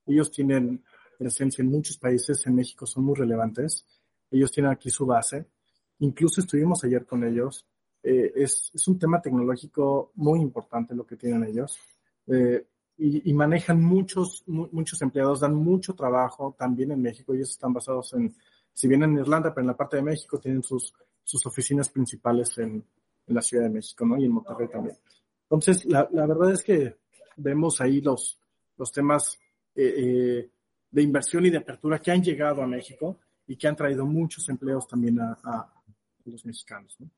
[0.07, 0.83] Ellos tienen
[1.17, 3.85] presencia en muchos países, en México son muy relevantes.
[4.31, 5.45] Ellos tienen aquí su base.
[5.99, 7.65] Incluso estuvimos ayer con ellos.
[8.03, 11.77] Eh, es, es, un tema tecnológico muy importante lo que tienen ellos.
[12.27, 12.65] Eh,
[12.97, 17.33] y, y, manejan muchos, mu muchos empleados, dan mucho trabajo también en México.
[17.33, 18.35] Ellos están basados en,
[18.73, 22.57] si bien en Irlanda, pero en la parte de México tienen sus, sus oficinas principales
[22.57, 22.83] en,
[23.27, 24.17] en la Ciudad de México, ¿no?
[24.17, 24.97] Y en Monterrey también.
[25.43, 26.97] Entonces, la, la verdad es que
[27.37, 28.39] vemos ahí los,
[28.77, 29.39] los temas
[29.75, 30.49] eh, eh,
[30.89, 34.47] de inversión y de apertura que han llegado a México y que han traído muchos
[34.49, 35.73] empleos también a,
[36.25, 36.95] los mexicanos.
[36.99, 37.09] ¿no?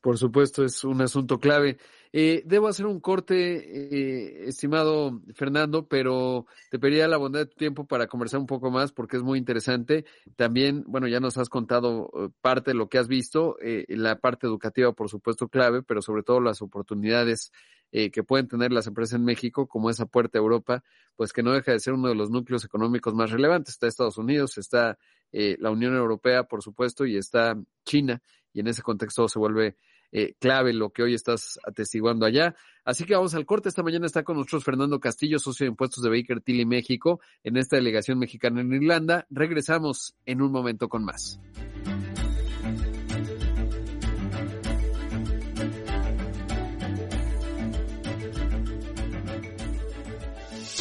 [0.00, 1.76] Por supuesto, es un asunto clave.
[2.12, 7.56] Eh, debo hacer un corte, eh, estimado Fernando, pero te pediría la bondad de tu
[7.56, 10.04] tiempo para conversar un poco más porque es muy interesante.
[10.36, 14.20] También, bueno, ya nos has contado eh, parte de lo que has visto, eh, la
[14.20, 17.50] parte educativa, por supuesto, clave, pero sobre todo las oportunidades
[17.90, 20.84] eh, que pueden tener las empresas en México, como esa puerta a Europa,
[21.16, 23.74] pues que no deja de ser uno de los núcleos económicos más relevantes.
[23.74, 24.98] Está Estados Unidos, está
[25.32, 29.76] eh, la Unión Europea, por supuesto, y está China y en ese contexto se vuelve
[30.10, 32.54] eh, clave lo que hoy estás atestiguando allá.
[32.84, 33.68] Así que vamos al corte.
[33.68, 37.56] Esta mañana está con nosotros Fernando Castillo, socio de impuestos de Baker Tilly México, en
[37.56, 39.26] esta delegación mexicana en Irlanda.
[39.30, 41.38] Regresamos en un momento con más.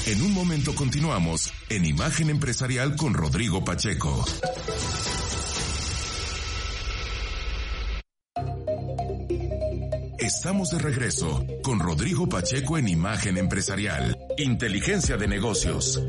[0.07, 4.23] En un momento continuamos en Imagen Empresarial con Rodrigo Pacheco.
[10.17, 16.01] Estamos de regreso con Rodrigo Pacheco en Imagen Empresarial, Inteligencia de Negocios.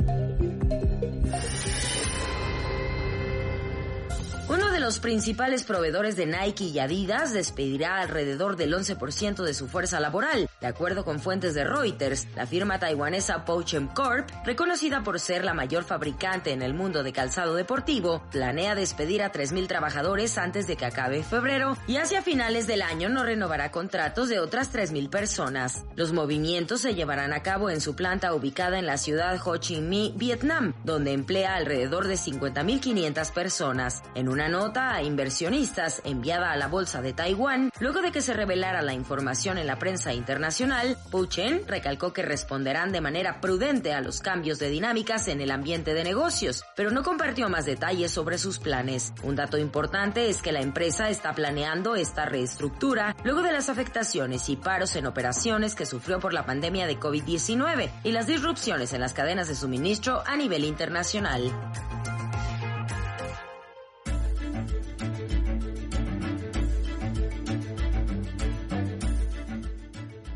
[4.89, 10.49] los principales proveedores de Nike y Adidas despedirá alrededor del 11% de su fuerza laboral.
[10.61, 15.55] De acuerdo con fuentes de Reuters, la firma taiwanesa Pochem Corp, reconocida por ser la
[15.55, 20.77] mayor fabricante en el mundo de calzado deportivo, planea despedir a 3.000 trabajadores antes de
[20.77, 25.85] que acabe febrero y hacia finales del año no renovará contratos de otras 3.000 personas.
[25.95, 29.81] Los movimientos se llevarán a cabo en su planta ubicada en la ciudad Ho Chi
[29.81, 34.03] Minh, Vietnam, donde emplea alrededor de 50.500 personas.
[34.17, 38.35] En una nota a inversionistas enviada a la bolsa de Taiwán, luego de que se
[38.35, 44.01] revelara la información en la prensa internacional, Chen recalcó que responderán de manera prudente a
[44.01, 48.39] los cambios de dinámicas en el ambiente de negocios, pero no compartió más detalles sobre
[48.39, 49.13] sus planes.
[49.23, 54.49] Un dato importante es que la empresa está planeando esta reestructura luego de las afectaciones
[54.49, 59.01] y paros en operaciones que sufrió por la pandemia de COVID-19 y las disrupciones en
[59.01, 61.53] las cadenas de suministro a nivel internacional.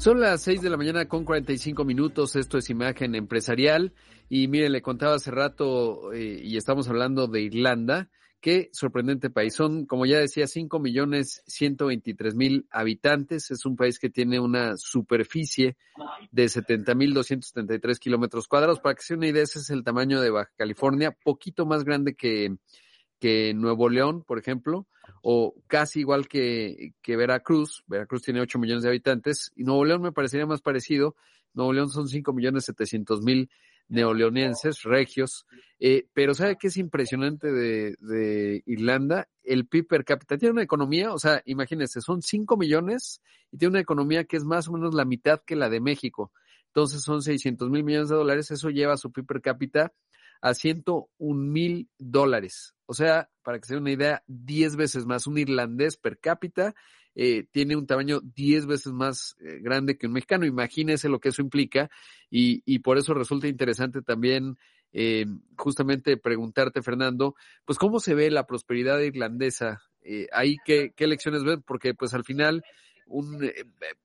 [0.03, 2.35] Son las 6 de la mañana con 45 minutos.
[2.35, 3.95] Esto es Imagen Empresarial.
[4.29, 8.11] Y mire, le contaba hace rato, eh, y estamos hablando de Irlanda.
[8.41, 9.55] Qué sorprendente país.
[9.55, 13.53] Son, como ya decía, 5 millones 123 mil habitantes.
[13.53, 15.77] Es un país que tiene una superficie
[16.33, 18.81] de 70 mil 273 kilómetros cuadrados.
[18.81, 22.17] Para que se una idea, ese es el tamaño de Baja California, poquito más grande
[22.17, 22.57] que,
[23.21, 24.89] que Nuevo León, por ejemplo,
[25.23, 27.85] o casi igual que, Veracruz.
[27.87, 31.17] Veracruz tiene 8 millones de habitantes y Nuevo León me parecería más parecido.
[31.55, 33.51] Nuevo León son 5 millones 700 mil
[33.89, 35.45] neoleonenses, regios,
[35.79, 39.29] eh, pero ¿sabe qué es impresionante de, de, Irlanda?
[39.43, 43.73] El PIB per cápita tiene una economía, o sea, imagínense, son 5 millones y tiene
[43.73, 46.33] una economía que es más o menos la mitad que la de México.
[46.69, 49.93] Entonces son 600 mil millones de dólares, eso lleva su PIB per cápita
[50.43, 52.75] a 101 mil dólares.
[52.87, 55.27] O sea, para que se den una idea, 10 veces más.
[55.27, 56.75] Un irlandés per cápita
[57.15, 60.45] eh, tiene un tamaño 10 veces más eh, grande que un mexicano.
[60.45, 61.91] Imagínese lo que eso implica
[62.29, 64.59] y, y por eso resulta interesante también
[64.93, 65.25] eh,
[65.57, 67.35] justamente preguntarte, Fernando,
[67.65, 69.81] pues cómo se ve la prosperidad irlandesa.
[70.03, 71.63] Eh, ahí, ¿qué, ¿qué lecciones ven?
[71.63, 72.63] Porque pues al final
[73.13, 73.65] un, eh,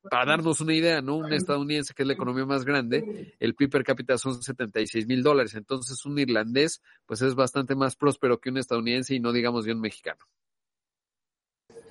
[0.10, 1.18] para darnos una idea, ¿no?
[1.18, 5.24] Un estadounidense que es la economía más grande, el PIB per cápita son 76 mil
[5.24, 5.56] dólares.
[5.56, 9.72] Entonces, un irlandés, pues es bastante más próspero que un estadounidense y no digamos de
[9.72, 10.26] un mexicano.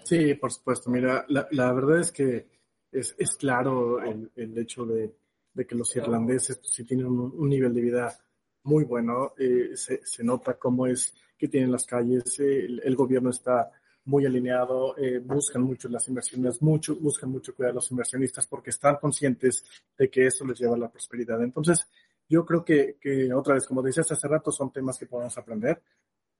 [0.04, 0.90] Sí, por supuesto.
[0.90, 2.46] Mira, la, verdad es que
[2.92, 5.12] es, claro el, hecho de,
[5.66, 8.16] que los irlandeses pues, sí tienen un, un, nivel de vida
[8.64, 9.32] muy bueno.
[9.38, 13.70] Eh, se, se, nota cómo es que tienen las calles, eh, el, el gobierno está
[14.06, 18.70] muy alineado, eh, buscan mucho las inversiones, mucho, buscan mucho cuidar a los inversionistas porque
[18.70, 19.64] están conscientes
[19.98, 21.42] de que eso les lleva a la prosperidad.
[21.42, 21.88] Entonces,
[22.28, 25.82] yo creo que, que otra vez, como decías hace rato, son temas que podemos aprender,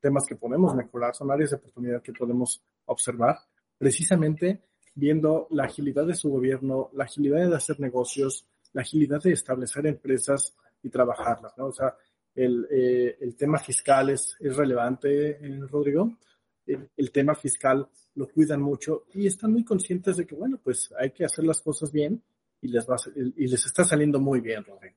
[0.01, 3.39] temas que podemos mejorar, son áreas de oportunidad que podemos observar,
[3.77, 4.63] precisamente
[4.95, 9.87] viendo la agilidad de su gobierno, la agilidad de hacer negocios, la agilidad de establecer
[9.87, 11.67] empresas y trabajarlas, ¿no?
[11.67, 11.97] O sea,
[12.35, 16.17] el, eh, el tema fiscal es, es relevante, eh, Rodrigo
[16.67, 21.11] el, tema fiscal lo cuidan mucho y están muy conscientes de que, bueno, pues hay
[21.11, 22.23] que hacer las cosas bien
[22.61, 24.97] y les, va, y les está saliendo muy bien, Rodrigo.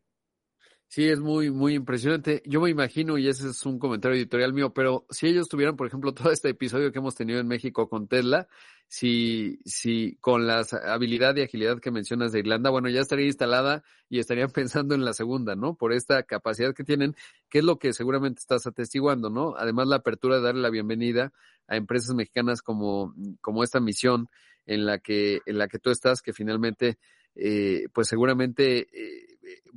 [0.92, 2.42] Sí, es muy, muy impresionante.
[2.48, 5.86] Yo me imagino, y ese es un comentario editorial mío, pero si ellos tuvieran, por
[5.86, 8.48] ejemplo, todo este episodio que hemos tenido en México con Tesla,
[8.88, 13.84] si, si con la habilidad y agilidad que mencionas de Irlanda, bueno, ya estaría instalada
[14.10, 15.76] y estarían pensando en la segunda, ¿no?
[15.76, 17.16] Por esta capacidad que tienen,
[17.52, 19.54] que es lo que seguramente estás atestiguando, ¿no?
[19.58, 21.32] Además, la apertura de darle la bienvenida
[21.68, 24.28] a empresas mexicanas como, como esta misión
[24.66, 26.98] en la que, en la que tú estás, que finalmente,
[27.36, 29.29] eh, pues seguramente, eh,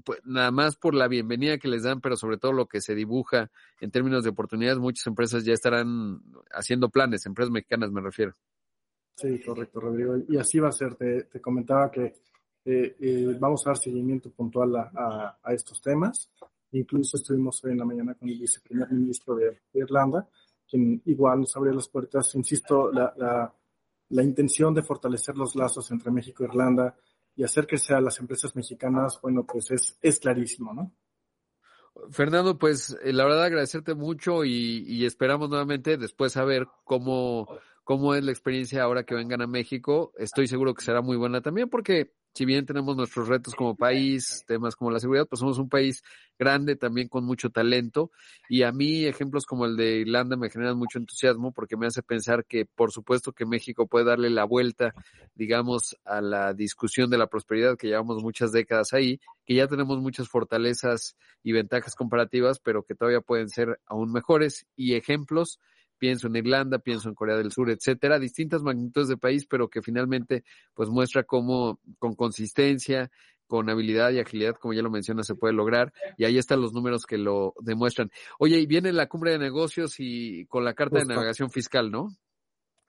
[0.04, 2.94] pues nada más por la bienvenida que les dan, pero sobre todo lo que se
[2.94, 3.50] dibuja
[3.80, 6.20] en términos de oportunidades, muchas empresas ya estarán
[6.52, 8.34] haciendo planes, empresas mexicanas me refiero.
[9.16, 10.16] Sí, correcto, Rodrigo.
[10.28, 10.94] Y así va a ser.
[10.96, 12.14] Te, comentaba que
[12.64, 16.30] eh, eh, vamos a dar seguimiento puntual a, a, estos temas.
[16.72, 20.28] Incluso estuvimos hoy en la mañana con el viceprimer ministro de, de Irlanda,
[20.68, 22.34] quien igual nos abrió las puertas.
[22.34, 23.54] Insisto, la, la,
[24.08, 26.96] la intención de fortalecer los lazos entre México e Irlanda
[27.34, 30.92] y hacer que sean las empresas mexicanas, bueno, pues es, es clarísimo, ¿no?
[32.10, 37.46] Fernando, pues eh, la verdad agradecerte mucho y, y esperamos nuevamente después saber cómo,
[37.84, 40.12] cómo es la experiencia ahora que vengan a México.
[40.16, 44.44] Estoy seguro que será muy buena también porque si bien tenemos nuestros retos como país,
[44.46, 46.02] temas como la seguridad, pues somos un país
[46.38, 48.10] grande también con mucho talento.
[48.48, 52.02] Y a mí ejemplos como el de Irlanda me generan mucho entusiasmo porque me hace
[52.02, 54.94] pensar que por supuesto que México puede darle la vuelta,
[55.34, 59.98] digamos, a la discusión de la prosperidad que llevamos muchas décadas ahí, que ya tenemos
[60.00, 64.66] muchas fortalezas y ventajas comparativas, pero que todavía pueden ser aún mejores.
[64.74, 65.60] Y ejemplos
[66.02, 69.82] pienso en Irlanda, pienso en Corea del Sur, etcétera, distintas magnitudes de país, pero que
[69.82, 70.42] finalmente
[70.74, 73.08] pues muestra cómo con consistencia,
[73.46, 75.92] con habilidad y agilidad, como ya lo menciona, se puede lograr.
[76.18, 78.10] Y ahí están los números que lo demuestran.
[78.40, 81.08] Oye, y viene la cumbre de negocios y con la carta Justo.
[81.08, 82.08] de navegación fiscal, ¿no?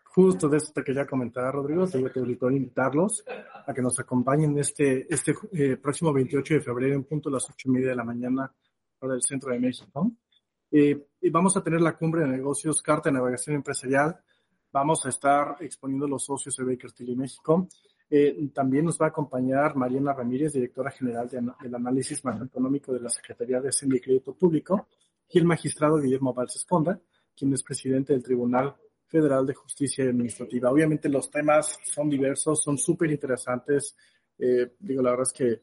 [0.06, 3.24] Justo de esto que ya comentaba Rodrigo, te voy a invitarlos
[3.68, 7.48] a que nos acompañen este, este eh, próximo 28 de febrero en punto a las
[7.48, 8.52] ocho y media de la mañana
[8.98, 10.12] para el centro de México.
[10.76, 14.20] Eh, vamos a tener la cumbre de negocios Carta de Navegación Empresarial.
[14.72, 17.68] Vamos a estar exponiendo los socios de Baker Tilly México.
[18.10, 23.02] Eh, también nos va a acompañar Mariana Ramírez, directora general de, del análisis macroeconómico de
[23.02, 24.88] la Secretaría de Hacienda y Crédito Público,
[25.30, 27.00] y el magistrado Guillermo Valls Esponda,
[27.38, 30.72] quien es presidente del Tribunal Federal de Justicia Administrativa.
[30.72, 33.96] Obviamente los temas son diversos, son súper interesantes.
[34.40, 35.62] Eh, digo, la verdad es que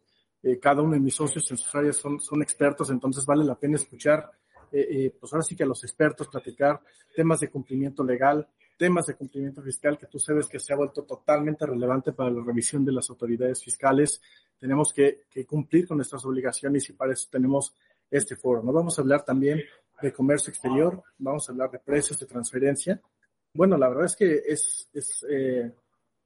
[0.48, 3.74] eh, cada uno de mis socios en sus áreas son expertos, entonces vale la pena
[3.74, 4.30] escuchar
[4.72, 6.80] eh, eh, pues ahora sí que a los expertos platicar
[7.14, 11.02] temas de cumplimiento legal, temas de cumplimiento fiscal que tú sabes que se ha vuelto
[11.02, 14.22] totalmente relevante para la revisión de las autoridades fiscales.
[14.58, 17.74] Tenemos que, cumplir con nuestras obligaciones y para eso tenemos
[18.10, 18.62] este foro.
[18.62, 19.62] No vamos a hablar también
[20.00, 23.00] de comercio exterior, vamos a hablar de precios de transferencia.
[23.52, 25.70] Bueno, la verdad es que es, es, eh,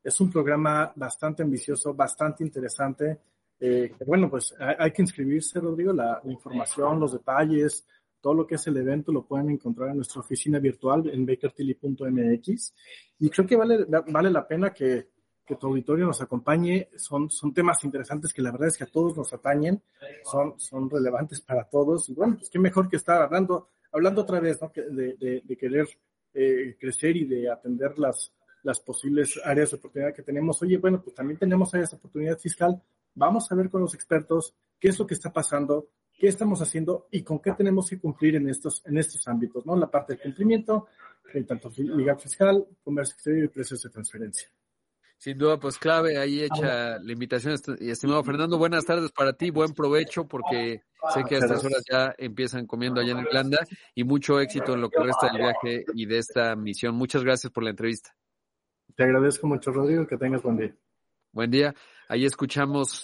[0.04, 3.18] es un programa bastante ambicioso, bastante interesante.
[3.58, 7.86] Eh, bueno, pues hay, que inscribirse, Rodrigo, la información, los detalles,
[8.24, 12.74] todo lo que es el evento lo pueden encontrar en nuestra oficina virtual en bakertilly.mx.
[13.18, 15.10] Y creo que vale, vale la pena que,
[15.44, 16.88] que tu auditorio nos acompañe.
[16.96, 19.82] Son, son temas interesantes que la verdad es que a todos nos atañen,
[20.24, 22.08] son, son relevantes para todos.
[22.08, 24.72] Y bueno, pues qué mejor que estar hablando, hablando otra vez, ¿no?
[24.74, 25.86] De, de, de querer
[26.32, 30.62] eh, crecer y de atender las, las posibles áreas de oportunidad que tenemos.
[30.62, 32.82] Oye, bueno, pues también tenemos áreas de oportunidad fiscal.
[33.14, 37.08] Vamos a ver con los expertos qué es lo que está pasando, qué estamos haciendo
[37.10, 39.76] y con qué tenemos que cumplir en estos, en estos ámbitos, ¿no?
[39.76, 40.88] La parte del cumplimiento,
[41.46, 44.48] tanto legal fiscal, comercio exterior y precios de transferencia.
[45.16, 47.56] Sin duda, pues clave, ahí hecha la invitación.
[47.80, 50.82] Y estimado Fernando, buenas tardes para ti, buen provecho, porque
[51.14, 53.58] sé que a estas horas ya empiezan comiendo allá en Irlanda
[53.94, 56.94] y mucho éxito en lo que resta del viaje y de esta misión.
[56.94, 58.14] Muchas gracias por la entrevista.
[58.94, 60.76] Te agradezco mucho, Rodrigo, que tengas buen día.
[61.32, 61.74] Buen día.
[62.08, 63.02] Ahí escuchamos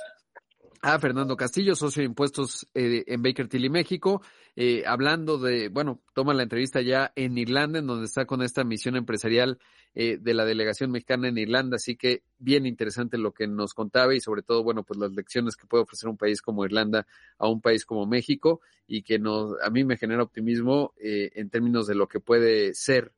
[0.83, 4.23] a Fernando Castillo, socio de impuestos eh, en Baker Tilly, México,
[4.57, 8.65] eh, hablando de, bueno, toma la entrevista ya en Irlanda, en donde está con esta
[8.65, 9.59] misión empresarial
[9.95, 14.15] eh, de la delegación mexicana en Irlanda, así que bien interesante lo que nos contaba
[14.15, 17.07] y sobre todo, bueno, pues las lecciones que puede ofrecer un país como Irlanda
[17.39, 21.87] a un país como México y que nos, a mí me genera optimismo en términos
[21.87, 23.13] de lo que puede ser,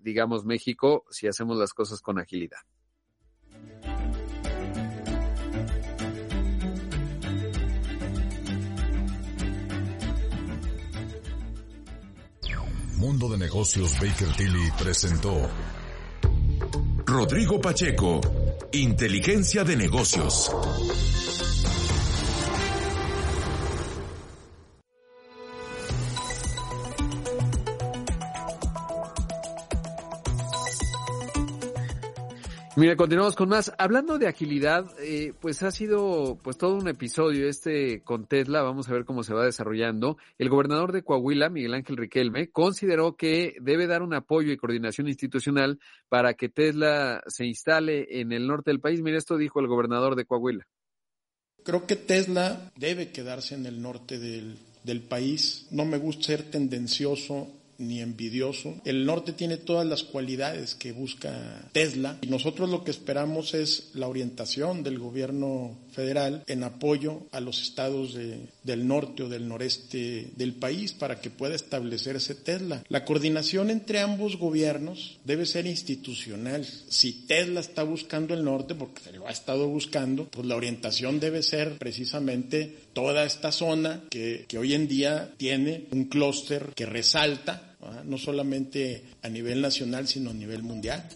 [0.00, 2.60] digamos, México si hacemos las cosas con agilidad.
[13.04, 15.50] Mundo de Negocios Baker Tilly presentó
[17.04, 18.18] Rodrigo Pacheco,
[18.72, 20.50] Inteligencia de Negocios.
[32.76, 33.72] Mira, continuamos con más.
[33.78, 38.62] Hablando de agilidad, eh, pues ha sido pues todo un episodio este con Tesla.
[38.62, 40.16] Vamos a ver cómo se va desarrollando.
[40.38, 45.06] El gobernador de Coahuila, Miguel Ángel Riquelme, consideró que debe dar un apoyo y coordinación
[45.06, 49.00] institucional para que Tesla se instale en el norte del país.
[49.02, 50.66] Mira, esto dijo el gobernador de Coahuila.
[51.62, 55.68] Creo que Tesla debe quedarse en el norte del, del país.
[55.70, 58.74] No me gusta ser tendencioso ni envidioso.
[58.84, 63.90] El norte tiene todas las cualidades que busca Tesla y nosotros lo que esperamos es
[63.94, 70.28] la orientación del gobierno federal en apoyo a los estados del norte o del noreste
[70.36, 72.82] del país para que pueda establecerse Tesla.
[72.88, 76.66] La coordinación entre ambos gobiernos debe ser institucional.
[76.88, 81.20] Si Tesla está buscando el norte, porque se lo ha estado buscando, pues la orientación
[81.20, 87.76] debe ser precisamente toda esta zona que, hoy en día tiene un clúster que resalta,
[88.04, 91.06] no solamente a nivel nacional, sino a nivel mundial.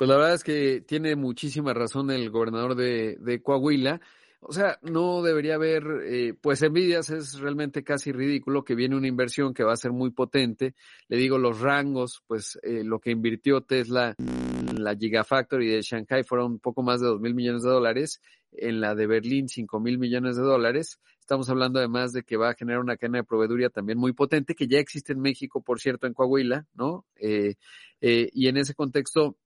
[0.00, 4.00] Pues la verdad es que tiene muchísima razón el gobernador de, Coahuila.
[4.40, 9.08] O sea, no debería haber, eh, pues envidias, es realmente casi ridículo que viene una
[9.08, 10.74] inversión que va a ser muy potente.
[11.08, 16.24] Le digo los rangos, pues eh, lo que invirtió Tesla en la Gigafactory de Shanghai
[16.24, 18.22] fueron un poco más de dos mil millones de dólares,
[18.52, 20.98] en la de Berlín cinco mil millones de dólares.
[21.20, 24.54] Estamos hablando además de que va a generar una cadena de proveeduría también muy potente,
[24.54, 27.04] que ya existe en México, por cierto, en Coahuila, ¿no?
[27.16, 27.56] Eh,
[28.00, 29.36] y en ese contexto,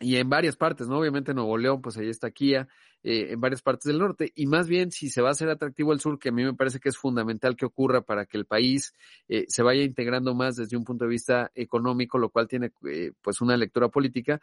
[0.00, 0.98] y en varias partes, ¿no?
[0.98, 2.66] Obviamente Nuevo León, pues ahí está Kia,
[3.02, 5.92] eh, en varias partes del norte, y más bien si se va a hacer atractivo
[5.92, 8.46] el sur, que a mí me parece que es fundamental que ocurra para que el
[8.46, 8.94] país
[9.28, 13.12] eh, se vaya integrando más desde un punto de vista económico, lo cual tiene eh,
[13.22, 14.40] pues una lectura política,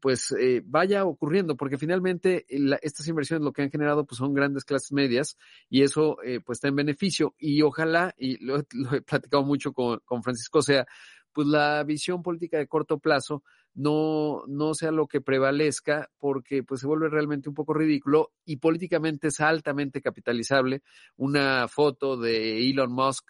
[0.00, 0.34] pues
[0.64, 2.46] vaya ocurriendo, porque finalmente
[2.82, 5.36] estas inversiones lo que han generado pues son grandes clases medias
[5.68, 10.22] y eso pues está en beneficio y ojalá, y lo, he platicado mucho con, con
[10.22, 10.86] Francisco, o sea,
[11.32, 13.42] pues la visión política de corto plazo
[13.76, 18.56] no, no sea lo que prevalezca porque pues se vuelve realmente un poco ridículo y
[18.56, 20.82] políticamente es altamente capitalizable.
[21.16, 23.24] Una foto de Elon Musk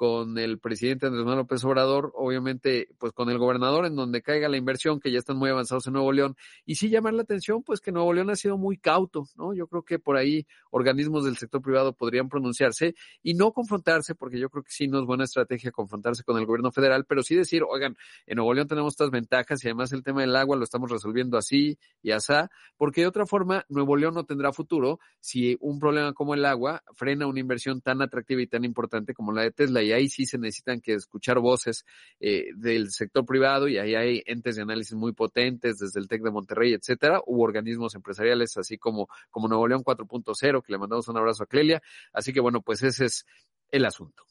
[0.00, 4.48] con el presidente Andrés Manuel López Obrador, obviamente, pues con el gobernador en donde caiga
[4.48, 7.62] la inversión, que ya están muy avanzados en Nuevo León, y sí llamar la atención,
[7.62, 9.52] pues que Nuevo León ha sido muy cauto, ¿no?
[9.52, 14.40] Yo creo que por ahí organismos del sector privado podrían pronunciarse y no confrontarse, porque
[14.40, 17.36] yo creo que sí no es buena estrategia confrontarse con el gobierno federal, pero sí
[17.36, 17.94] decir, oigan,
[18.24, 21.36] en Nuevo León tenemos estas ventajas y además el tema del agua lo estamos resolviendo
[21.36, 26.14] así y asá, porque de otra forma Nuevo León no tendrá futuro si un problema
[26.14, 29.82] como el agua frena una inversión tan atractiva y tan importante como la de Tesla.
[29.82, 31.84] Y y ahí sí se necesitan que escuchar voces
[32.20, 36.22] eh, del sector privado y ahí hay entes de análisis muy potentes desde el TEC
[36.22, 41.08] de Monterrey, etcétera, u organismos empresariales así como, como Nuevo León 4.0, que le mandamos
[41.08, 41.82] un abrazo a Clelia.
[42.12, 43.26] Así que bueno, pues ese es
[43.72, 44.22] el asunto.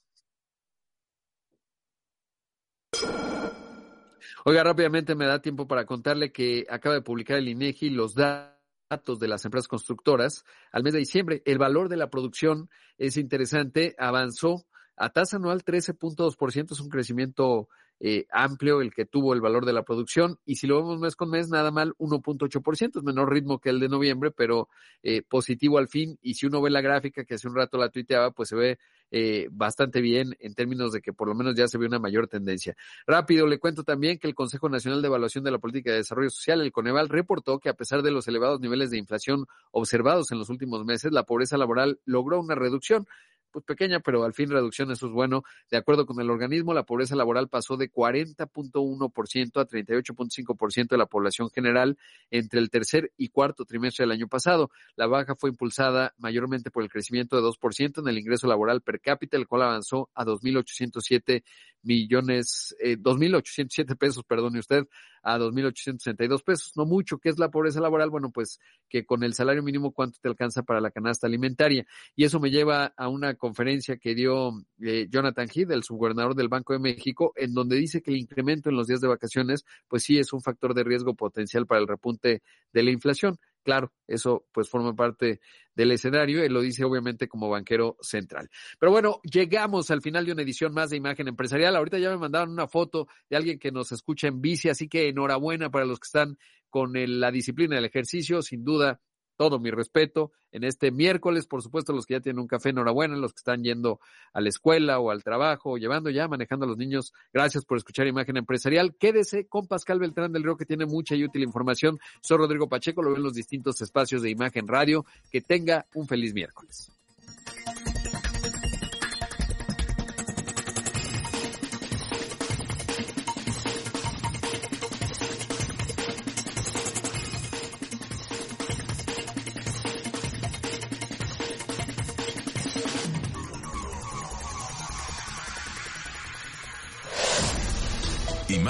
[4.45, 9.19] Oiga, rápidamente me da tiempo para contarle que acaba de publicar el INEGI los datos
[9.19, 11.43] de las empresas constructoras al mes de diciembre.
[11.45, 14.65] El valor de la producción es interesante, avanzó
[14.99, 17.69] a tasa anual 13.2%, es un crecimiento
[18.01, 21.15] eh, amplio el que tuvo el valor de la producción y si lo vemos mes
[21.15, 24.69] con mes, nada mal 1.8%, es menor ritmo que el de noviembre, pero
[25.03, 27.89] eh, positivo al fin y si uno ve la gráfica que hace un rato la
[27.89, 28.77] tuiteaba, pues se ve
[29.11, 32.27] eh, bastante bien en términos de que por lo menos ya se ve una mayor
[32.27, 32.75] tendencia.
[33.07, 36.29] Rápido, le cuento también que el Consejo Nacional de Evaluación de la Política de Desarrollo
[36.29, 40.39] Social, el Coneval, reportó que a pesar de los elevados niveles de inflación observados en
[40.39, 43.07] los últimos meses, la pobreza laboral logró una reducción
[43.51, 45.43] pues pequeña, pero al fin reducción, eso es bueno.
[45.69, 51.05] De acuerdo con el organismo, la pobreza laboral pasó de 40.1% a 38.5% de la
[51.05, 51.97] población general
[52.29, 54.71] entre el tercer y cuarto trimestre del año pasado.
[54.95, 59.01] La baja fue impulsada mayormente por el crecimiento de 2% en el ingreso laboral per
[59.01, 61.43] cápita, el cual avanzó a 2.807
[61.81, 64.85] millones, eh, 2.807 pesos, perdone usted,
[65.23, 66.71] a 2.862 pesos.
[66.75, 68.09] No mucho, ¿qué es la pobreza laboral?
[68.09, 71.85] Bueno, pues que con el salario mínimo, ¿cuánto te alcanza para la canasta alimentaria?
[72.15, 76.49] Y eso me lleva a una conferencia que dio eh, Jonathan Heath, el subgobernador del
[76.49, 80.03] Banco de México, en donde dice que el incremento en los días de vacaciones, pues
[80.03, 83.39] sí es un factor de riesgo potencial para el repunte de la inflación.
[83.63, 85.39] Claro, eso pues forma parte
[85.75, 88.49] del escenario, él lo dice obviamente como banquero central.
[88.79, 91.75] Pero bueno, llegamos al final de una edición más de Imagen Empresarial.
[91.75, 95.09] Ahorita ya me mandaron una foto de alguien que nos escucha en bici, así que
[95.09, 96.37] enhorabuena para los que están
[96.69, 99.01] con la disciplina del ejercicio, sin duda
[99.39, 103.15] todo mi respeto en este miércoles, por supuesto, los que ya tienen un café, enhorabuena,
[103.15, 104.01] los que están yendo
[104.33, 108.05] a la escuela o al trabajo, llevando ya, manejando a los niños, gracias por escuchar
[108.05, 108.97] Imagen Empresarial.
[108.99, 111.99] Quédese con Pascal Beltrán del Río, que tiene mucha y útil información.
[112.19, 115.05] Soy Rodrigo Pacheco, lo ven en los distintos espacios de Imagen Radio.
[115.31, 116.91] Que tenga un feliz miércoles.